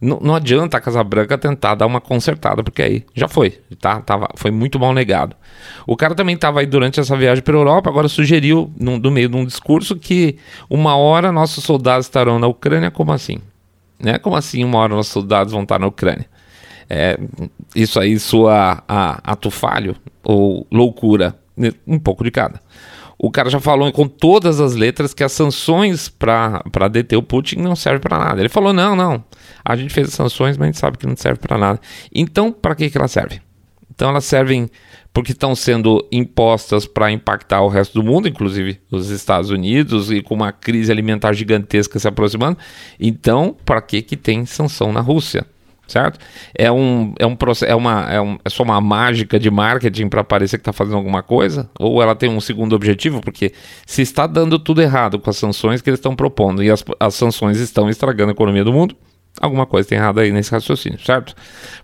Não, 0.00 0.18
não 0.20 0.34
adianta 0.34 0.76
a 0.76 0.80
Casa 0.80 1.02
Branca 1.02 1.36
tentar 1.36 1.74
dar 1.74 1.86
uma 1.86 2.00
consertada, 2.00 2.62
porque 2.62 2.82
aí 2.82 3.04
já 3.14 3.26
foi, 3.26 3.58
tá? 3.80 4.00
Tava, 4.00 4.28
foi 4.36 4.50
muito 4.50 4.78
mal 4.78 4.92
negado. 4.94 5.34
O 5.86 5.96
cara 5.96 6.14
também 6.14 6.34
estava 6.34 6.60
aí 6.60 6.66
durante 6.66 7.00
essa 7.00 7.16
viagem 7.16 7.42
para 7.42 7.54
a 7.54 7.58
Europa, 7.58 7.90
agora 7.90 8.08
sugeriu, 8.08 8.72
no, 8.78 8.98
no 8.98 9.10
meio 9.10 9.28
de 9.28 9.36
um 9.36 9.44
discurso, 9.44 9.96
que 9.96 10.36
uma 10.70 10.96
hora 10.96 11.32
nossos 11.32 11.64
soldados 11.64 12.06
estarão 12.06 12.38
na 12.38 12.46
Ucrânia. 12.46 12.90
Como 12.90 13.12
assim? 13.12 13.38
Né? 13.98 14.18
Como 14.18 14.36
assim 14.36 14.62
uma 14.62 14.78
hora 14.78 14.94
nossos 14.94 15.12
soldados 15.12 15.52
vão 15.52 15.62
estar 15.62 15.78
na 15.78 15.86
Ucrânia? 15.88 16.26
É, 16.88 17.18
isso 17.74 17.98
aí 17.98 18.18
sua 18.18 18.82
a, 18.88 19.32
ato 19.32 19.50
falho 19.50 19.96
ou 20.22 20.66
loucura? 20.70 21.36
Um 21.86 21.98
pouco 21.98 22.22
de 22.22 22.30
cada 22.30 22.60
o 23.18 23.30
cara 23.30 23.50
já 23.50 23.58
falou 23.58 23.90
com 23.90 24.06
todas 24.06 24.60
as 24.60 24.76
letras 24.76 25.12
que 25.12 25.24
as 25.24 25.32
sanções 25.32 26.08
para 26.08 26.88
deter 26.88 27.18
o 27.18 27.22
Putin 27.22 27.56
não 27.56 27.74
servem 27.74 28.00
para 28.00 28.18
nada. 28.18 28.40
Ele 28.40 28.48
falou: 28.48 28.72
não, 28.72 28.94
não, 28.94 29.24
a 29.64 29.74
gente 29.74 29.92
fez 29.92 30.08
as 30.08 30.14
sanções, 30.14 30.56
mas 30.56 30.64
a 30.64 30.70
gente 30.70 30.78
sabe 30.78 30.98
que 30.98 31.06
não 31.06 31.16
serve 31.16 31.40
para 31.40 31.58
nada. 31.58 31.80
Então, 32.14 32.52
para 32.52 32.76
que, 32.76 32.88
que 32.88 32.96
elas 32.96 33.10
servem? 33.10 33.40
Então, 33.90 34.10
elas 34.10 34.24
servem 34.24 34.70
porque 35.12 35.32
estão 35.32 35.56
sendo 35.56 36.06
impostas 36.12 36.86
para 36.86 37.10
impactar 37.10 37.62
o 37.62 37.68
resto 37.68 37.94
do 37.94 38.04
mundo, 38.04 38.28
inclusive 38.28 38.80
os 38.88 39.10
Estados 39.10 39.50
Unidos, 39.50 40.12
e 40.12 40.22
com 40.22 40.34
uma 40.34 40.52
crise 40.52 40.92
alimentar 40.92 41.32
gigantesca 41.32 41.98
se 41.98 42.06
aproximando. 42.06 42.56
Então, 43.00 43.56
para 43.64 43.82
que, 43.82 44.00
que 44.00 44.16
tem 44.16 44.46
sanção 44.46 44.92
na 44.92 45.00
Rússia? 45.00 45.44
Certo? 45.88 46.20
É 46.54 46.70
um 46.70 47.14
é 47.18 47.26
um 47.26 47.36
é 47.66 47.74
uma 47.74 48.12
é, 48.12 48.20
um, 48.20 48.38
é 48.44 48.50
só 48.50 48.62
uma 48.62 48.80
mágica 48.80 49.38
de 49.38 49.50
marketing 49.50 50.08
para 50.08 50.22
parecer 50.22 50.58
que 50.58 50.62
está 50.62 50.72
fazendo 50.72 50.96
alguma 50.96 51.22
coisa 51.22 51.68
ou 51.78 52.02
ela 52.02 52.14
tem 52.14 52.28
um 52.28 52.40
segundo 52.40 52.76
objetivo 52.76 53.20
porque 53.20 53.52
se 53.86 54.02
está 54.02 54.26
dando 54.26 54.58
tudo 54.58 54.82
errado 54.82 55.18
com 55.18 55.30
as 55.30 55.36
sanções 55.36 55.80
que 55.80 55.88
eles 55.88 55.98
estão 55.98 56.14
propondo 56.14 56.62
e 56.62 56.70
as, 56.70 56.84
as 57.00 57.14
sanções 57.14 57.58
estão 57.58 57.88
estragando 57.88 58.30
a 58.30 58.32
economia 58.32 58.62
do 58.62 58.72
mundo 58.72 58.94
alguma 59.40 59.66
coisa 59.66 59.88
tem 59.88 59.98
errado 59.98 60.20
aí 60.20 60.30
nesse 60.30 60.50
raciocínio, 60.50 60.98
certo? 61.00 61.34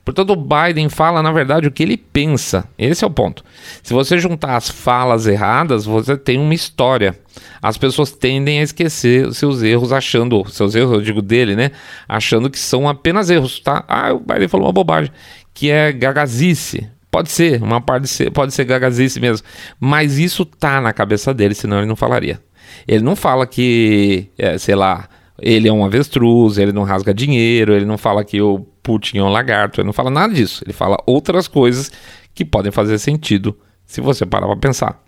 Portanto, 0.05 0.31
o 0.31 0.37
Biden 0.37 0.89
fala, 0.89 1.23
na 1.23 1.33
verdade, 1.33 1.67
o 1.67 1.71
que 1.71 1.83
ele 1.83 1.97
pensa. 1.97 2.69
Esse 2.79 3.05
é 3.05 3.07
o 3.07 3.11
ponto. 3.11 3.45
Se 3.83 3.93
você 3.93 4.19
juntar 4.19 4.57
as 4.57 4.69
falas 4.69 5.27
erradas, 5.27 5.85
você 5.85 6.17
tem 6.17 6.39
uma 6.39 6.55
história. 6.55 7.19
As 7.63 7.79
pessoas 7.79 8.11
tendem 8.11 8.61
a 8.61 8.63
esquecer 8.63 9.33
seus 9.33 9.63
erros, 9.63 9.93
achando, 9.93 10.45
seus 10.51 10.75
erros, 10.75 10.93
eu 10.93 11.01
digo 11.01 11.23
dele, 11.23 11.57
né? 11.57 11.71
Achando 12.09 12.51
que 12.51 12.59
são 12.59 12.89
apenas 12.89 13.31
erros, 13.31 13.61
tá? 13.61 13.85
Ah, 13.89 14.13
o 14.13 14.21
Biden 14.21 14.49
falou 14.49 14.67
uma 14.67 14.73
bobagem, 14.73 15.11
que 15.53 15.71
é 15.71 15.93
gagazice. 15.93 16.89
Pode 17.11 17.31
ser, 17.31 17.63
uma 17.63 17.81
parte 17.81 18.09
ser, 18.09 18.31
pode 18.33 18.53
ser 18.53 18.65
gagazice 18.65 19.21
mesmo. 19.21 19.47
Mas 19.79 20.19
isso 20.19 20.45
tá 20.45 20.81
na 20.81 20.93
cabeça 20.93 21.33
dele, 21.33 21.55
senão 21.55 21.79
ele 21.79 21.87
não 21.87 21.97
falaria. 21.97 22.41
Ele 22.89 23.05
não 23.05 23.15
fala 23.15 23.47
que, 23.47 24.29
é, 24.37 24.59
sei 24.59 24.75
lá, 24.75 25.09
ele 25.41 25.69
é 25.69 25.73
um 25.73 25.85
avestruz, 25.85 26.59
ele 26.59 26.73
não 26.73 26.85
rasga 26.85 27.13
dinheiro, 27.13 27.75
ele 27.75 27.85
não 27.85 27.99
fala 27.99 28.25
que 28.25 28.41
o 28.41 28.61
Putin 28.83 29.19
é 29.19 29.23
um 29.23 29.29
lagarto, 29.29 29.81
ele 29.81 29.87
não 29.87 29.93
fala 29.93 30.11
nada 30.11 30.33
disso. 30.33 30.63
Ele 30.65 30.73
fala 30.73 30.97
outras 31.07 31.49
coisas 31.49 31.91
que 32.35 32.45
podem 32.45 32.71
fazer 32.71 32.99
sentido 32.99 33.57
se 33.85 34.01
você 34.01 34.25
parar 34.25 34.47
para 34.47 34.57
pensar. 34.57 35.03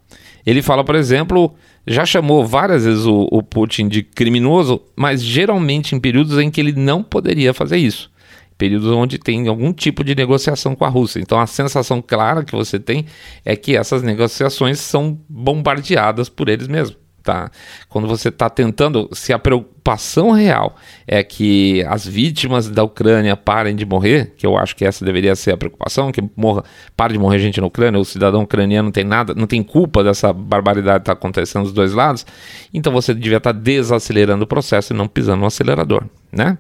Ele 0.44 0.62
fala, 0.62 0.84
por 0.84 0.94
exemplo, 0.94 1.54
já 1.86 2.04
chamou 2.04 2.44
várias 2.46 2.84
vezes 2.84 3.04
o, 3.04 3.28
o, 3.30 3.42
Putin 3.42 3.88
de 3.88 4.02
criminoso, 4.02 4.80
mas 4.94 5.22
geralmente 5.22 5.94
em 5.94 6.00
períodos 6.00 6.38
em 6.38 6.50
que 6.50 6.60
ele 6.60 6.72
não 6.72 7.02
poderia 7.02 7.52
fazer 7.52 7.76
isso. 7.76 8.10
Períodos 8.56 8.90
onde 8.90 9.18
tem 9.18 9.48
algum 9.48 9.72
tipo 9.72 10.02
de 10.02 10.14
negociação 10.14 10.74
com 10.74 10.84
a 10.84 10.88
Rússia. 10.88 11.20
Então 11.20 11.38
a 11.38 11.46
sensação 11.46 12.00
clara 12.00 12.44
que 12.44 12.52
você 12.54 12.78
tem 12.78 13.06
é 13.44 13.54
que 13.54 13.76
essas 13.76 14.02
negociações 14.02 14.80
são 14.80 15.18
bombardeadas 15.28 16.28
por 16.28 16.48
eles 16.48 16.68
mesmos 16.68 17.05
tá? 17.26 17.50
Quando 17.88 18.06
você 18.06 18.28
está 18.28 18.48
tentando, 18.48 19.08
se 19.12 19.32
a 19.32 19.38
preocupação 19.38 20.30
real 20.30 20.76
é 21.08 21.24
que 21.24 21.84
as 21.88 22.06
vítimas 22.06 22.68
da 22.68 22.84
Ucrânia 22.84 23.36
parem 23.36 23.74
de 23.74 23.84
morrer, 23.84 24.32
que 24.36 24.46
eu 24.46 24.56
acho 24.56 24.76
que 24.76 24.84
essa 24.84 25.04
deveria 25.04 25.34
ser 25.34 25.50
a 25.50 25.56
preocupação, 25.56 26.12
que 26.12 26.22
morra, 26.36 26.62
pare 26.96 27.14
de 27.14 27.18
morrer 27.18 27.40
gente 27.40 27.60
na 27.60 27.66
Ucrânia, 27.66 27.98
o 28.00 28.04
cidadão 28.04 28.42
ucraniano 28.42 28.86
não 28.86 28.92
tem 28.92 29.02
nada, 29.02 29.34
não 29.34 29.48
tem 29.48 29.60
culpa 29.60 30.04
dessa 30.04 30.32
barbaridade 30.32 31.00
que 31.00 31.02
está 31.02 31.14
acontecendo 31.14 31.64
dos 31.64 31.72
dois 31.72 31.92
lados, 31.92 32.24
então 32.72 32.92
você 32.92 33.12
devia 33.12 33.38
estar 33.38 33.52
tá 33.52 33.58
desacelerando 33.58 34.44
o 34.44 34.46
processo 34.46 34.92
e 34.92 34.96
não 34.96 35.08
pisando 35.08 35.40
no 35.40 35.46
acelerador, 35.46 36.04
né? 36.30 36.56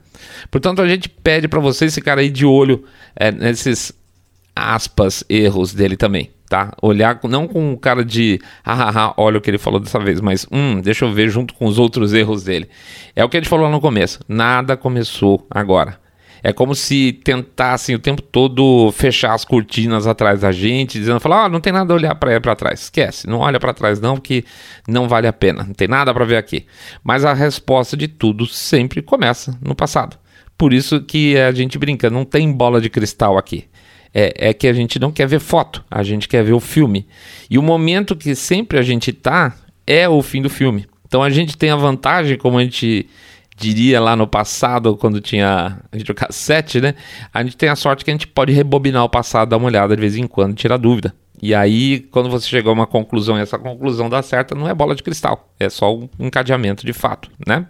Portanto, 0.50 0.82
a 0.82 0.88
gente 0.88 1.08
pede 1.08 1.46
para 1.46 1.60
vocês 1.60 1.94
ficarem 1.94 2.24
aí 2.24 2.30
de 2.30 2.44
olho 2.44 2.82
é, 3.14 3.30
nesses 3.30 3.92
aspas 4.56 5.22
erros 5.28 5.72
dele 5.72 5.96
também 5.96 6.35
tá? 6.48 6.72
Olhar 6.80 7.18
não 7.24 7.46
com 7.46 7.72
o 7.72 7.78
cara 7.78 8.04
de 8.04 8.40
hahaha, 8.64 9.14
olha 9.16 9.38
o 9.38 9.40
que 9.40 9.50
ele 9.50 9.58
falou 9.58 9.80
dessa 9.80 9.98
vez, 9.98 10.20
mas 10.20 10.46
hum, 10.50 10.80
deixa 10.80 11.04
eu 11.04 11.12
ver 11.12 11.28
junto 11.28 11.54
com 11.54 11.66
os 11.66 11.78
outros 11.78 12.12
erros 12.12 12.44
dele. 12.44 12.68
É 13.14 13.24
o 13.24 13.28
que 13.28 13.36
ele 13.36 13.46
falou 13.46 13.68
no 13.68 13.80
começo. 13.80 14.20
Nada 14.28 14.76
começou 14.76 15.46
agora. 15.50 15.98
É 16.42 16.52
como 16.52 16.74
se 16.74 17.12
tentassem 17.24 17.94
o 17.94 17.98
tempo 17.98 18.22
todo 18.22 18.92
fechar 18.92 19.34
as 19.34 19.44
cortinas 19.44 20.06
atrás 20.06 20.42
da 20.42 20.52
gente, 20.52 20.98
dizendo, 20.98 21.18
falar, 21.18 21.46
ah, 21.46 21.48
não 21.48 21.60
tem 21.60 21.72
nada 21.72 21.92
a 21.92 21.96
olhar 21.96 22.14
para 22.14 22.54
trás. 22.54 22.82
Esquece, 22.82 23.26
não 23.26 23.40
olha 23.40 23.58
para 23.58 23.74
trás 23.74 24.00
não, 24.00 24.14
porque 24.14 24.44
não 24.86 25.08
vale 25.08 25.26
a 25.26 25.32
pena. 25.32 25.64
Não 25.64 25.74
tem 25.74 25.88
nada 25.88 26.14
para 26.14 26.24
ver 26.24 26.36
aqui. 26.36 26.66
Mas 27.02 27.24
a 27.24 27.32
resposta 27.32 27.96
de 27.96 28.06
tudo 28.06 28.46
sempre 28.46 29.02
começa 29.02 29.58
no 29.60 29.74
passado. 29.74 30.16
Por 30.56 30.72
isso 30.72 31.00
que 31.00 31.36
a 31.36 31.50
gente 31.52 31.78
brinca, 31.78 32.08
não 32.08 32.24
tem 32.24 32.52
bola 32.52 32.80
de 32.80 32.88
cristal 32.88 33.36
aqui 33.36 33.64
é, 34.18 34.48
é, 34.48 34.54
que 34.54 34.66
a 34.66 34.72
gente 34.72 34.98
não 34.98 35.12
quer 35.12 35.28
ver 35.28 35.40
foto, 35.40 35.84
a 35.90 36.02
gente 36.02 36.26
quer 36.26 36.42
ver 36.42 36.54
o 36.54 36.60
filme. 36.60 37.06
E 37.50 37.58
o 37.58 37.62
momento 37.62 38.16
que 38.16 38.34
sempre 38.34 38.78
a 38.78 38.82
gente 38.82 39.12
tá 39.12 39.54
é 39.86 40.08
o 40.08 40.22
fim 40.22 40.40
do 40.40 40.48
filme. 40.48 40.86
Então 41.06 41.22
a 41.22 41.28
gente 41.28 41.54
tem 41.54 41.68
a 41.68 41.76
vantagem, 41.76 42.38
como 42.38 42.56
a 42.56 42.64
gente 42.64 43.06
diria 43.58 44.00
lá 44.00 44.16
no 44.16 44.26
passado, 44.26 44.96
quando 44.96 45.20
tinha 45.20 45.78
a 45.92 45.98
gente 45.98 46.10
o 46.10 46.14
cassete, 46.14 46.80
né? 46.80 46.94
A 47.32 47.42
gente 47.44 47.58
tem 47.58 47.68
a 47.68 47.76
sorte 47.76 48.06
que 48.06 48.10
a 48.10 48.14
gente 48.14 48.26
pode 48.26 48.54
rebobinar 48.54 49.04
o 49.04 49.08
passado, 49.08 49.50
dar 49.50 49.58
uma 49.58 49.66
olhada 49.66 49.94
de 49.94 50.00
vez 50.00 50.16
em 50.16 50.26
quando, 50.26 50.54
tirar 50.54 50.78
dúvida. 50.78 51.14
E 51.42 51.54
aí, 51.54 52.00
quando 52.10 52.30
você 52.30 52.48
chegou 52.48 52.70
a 52.70 52.72
uma 52.72 52.86
conclusão 52.86 53.36
e 53.38 53.42
essa 53.42 53.58
conclusão 53.58 54.08
dá 54.08 54.22
certa, 54.22 54.54
não 54.54 54.66
é 54.66 54.72
bola 54.72 54.94
de 54.94 55.02
cristal, 55.02 55.52
é 55.60 55.68
só 55.68 55.94
um 55.94 56.08
encadeamento 56.18 56.86
de 56.86 56.94
fato, 56.94 57.30
né? 57.46 57.66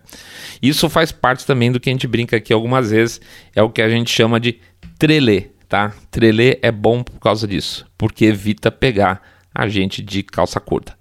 Isso 0.63 0.89
faz 0.89 1.11
parte 1.11 1.45
também 1.45 1.73
do 1.73 1.81
que 1.81 1.91
a 1.91 1.93
gente 1.93 2.07
brinca 2.07 2.37
aqui 2.37 2.53
algumas 2.53 2.93
vezes, 2.93 3.21
é 3.53 3.61
o 3.65 3.69
que 3.69 3.83
a 3.83 3.89
gente 3.89 4.11
chama 4.11 4.39
de 4.39 4.61
trelê 4.97 5.56
tá? 5.69 5.93
Trelê 6.11 6.59
é 6.63 6.71
bom 6.71 7.03
por 7.03 7.19
causa 7.21 7.47
disso, 7.47 7.87
porque 7.97 8.27
evita 8.27 8.71
pegar 8.71 9.23
a 9.55 9.69
gente 9.69 10.03
de 10.03 10.23
calça 10.23 10.61
curta. 10.61 10.97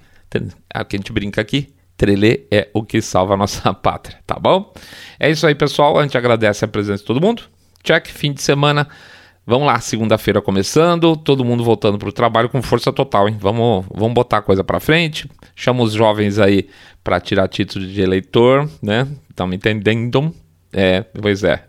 É 0.73 0.81
o 0.81 0.85
que 0.85 0.95
a 0.95 0.99
gente 0.99 1.13
brinca 1.13 1.41
aqui. 1.41 1.73
Trelê 1.97 2.45
é 2.51 2.69
o 2.73 2.83
que 2.83 3.01
salva 3.01 3.35
a 3.35 3.37
nossa 3.37 3.71
pátria, 3.75 4.19
tá 4.25 4.37
bom? 4.39 4.73
É 5.19 5.29
isso 5.29 5.47
aí, 5.47 5.55
pessoal. 5.55 5.97
A 5.97 6.03
gente 6.03 6.17
agradece 6.17 6.65
a 6.65 6.67
presença 6.67 6.99
de 6.99 7.05
todo 7.05 7.21
mundo. 7.21 7.43
Check, 7.83 8.07
fim 8.07 8.33
de 8.33 8.41
semana. 8.41 8.87
Vamos 9.47 9.67
lá, 9.67 9.79
segunda-feira 9.79 10.41
começando, 10.41 11.15
todo 11.15 11.45
mundo 11.45 11.63
voltando 11.63 11.99
para 11.99 12.09
o 12.09 12.11
trabalho 12.11 12.49
com 12.49 12.63
força 12.63 12.91
total, 12.91 13.29
hein? 13.29 13.37
Vamos, 13.39 13.85
vamos 13.93 14.13
botar 14.15 14.37
a 14.37 14.41
coisa 14.41 14.63
para 14.63 14.79
frente. 14.79 15.29
Chama 15.55 15.83
os 15.83 15.93
jovens 15.93 16.39
aí 16.39 16.67
para 17.03 17.19
tirar 17.19 17.47
título 17.47 17.85
de 17.85 18.01
eleitor, 18.01 18.67
né? 18.81 19.07
Estão 19.29 19.45
me 19.45 19.55
entendendo? 19.55 20.33
É, 20.73 21.01
pois 21.01 21.43
é. 21.43 21.63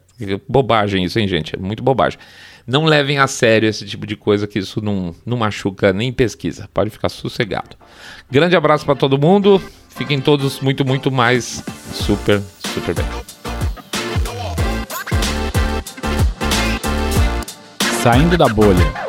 Bobagem 0.49 1.05
isso, 1.05 1.19
hein, 1.19 1.29
gente? 1.29 1.55
É 1.55 1.59
muito 1.59 1.83
bobagem. 1.83 2.19
Não 2.67 2.85
levem 2.85 3.19
a 3.19 3.29
sério 3.29 3.69
esse 3.69 3.87
tipo 3.87 4.05
de 4.05 4.17
coisa, 4.17 4.47
que 4.47 4.59
isso 4.59 4.81
não, 4.83 5.15
não 5.25 5.37
machuca 5.37 5.93
nem 5.93 6.13
pesquisa. 6.13 6.69
Pode 6.75 6.91
ficar 6.91 7.09
sossegado. 7.09 7.77
Grande 8.29 8.57
abraço 8.57 8.85
para 8.85 8.97
todo 8.97 9.17
mundo. 9.17 9.63
Fiquem 9.89 10.21
todos 10.21 10.61
muito, 10.61 10.85
muito 10.85 11.11
mais 11.11 11.63
super, 11.93 12.43
super 12.75 12.95
bem. 12.95 13.07
Saindo 18.03 18.37
da 18.37 18.49
bolha. 18.49 19.06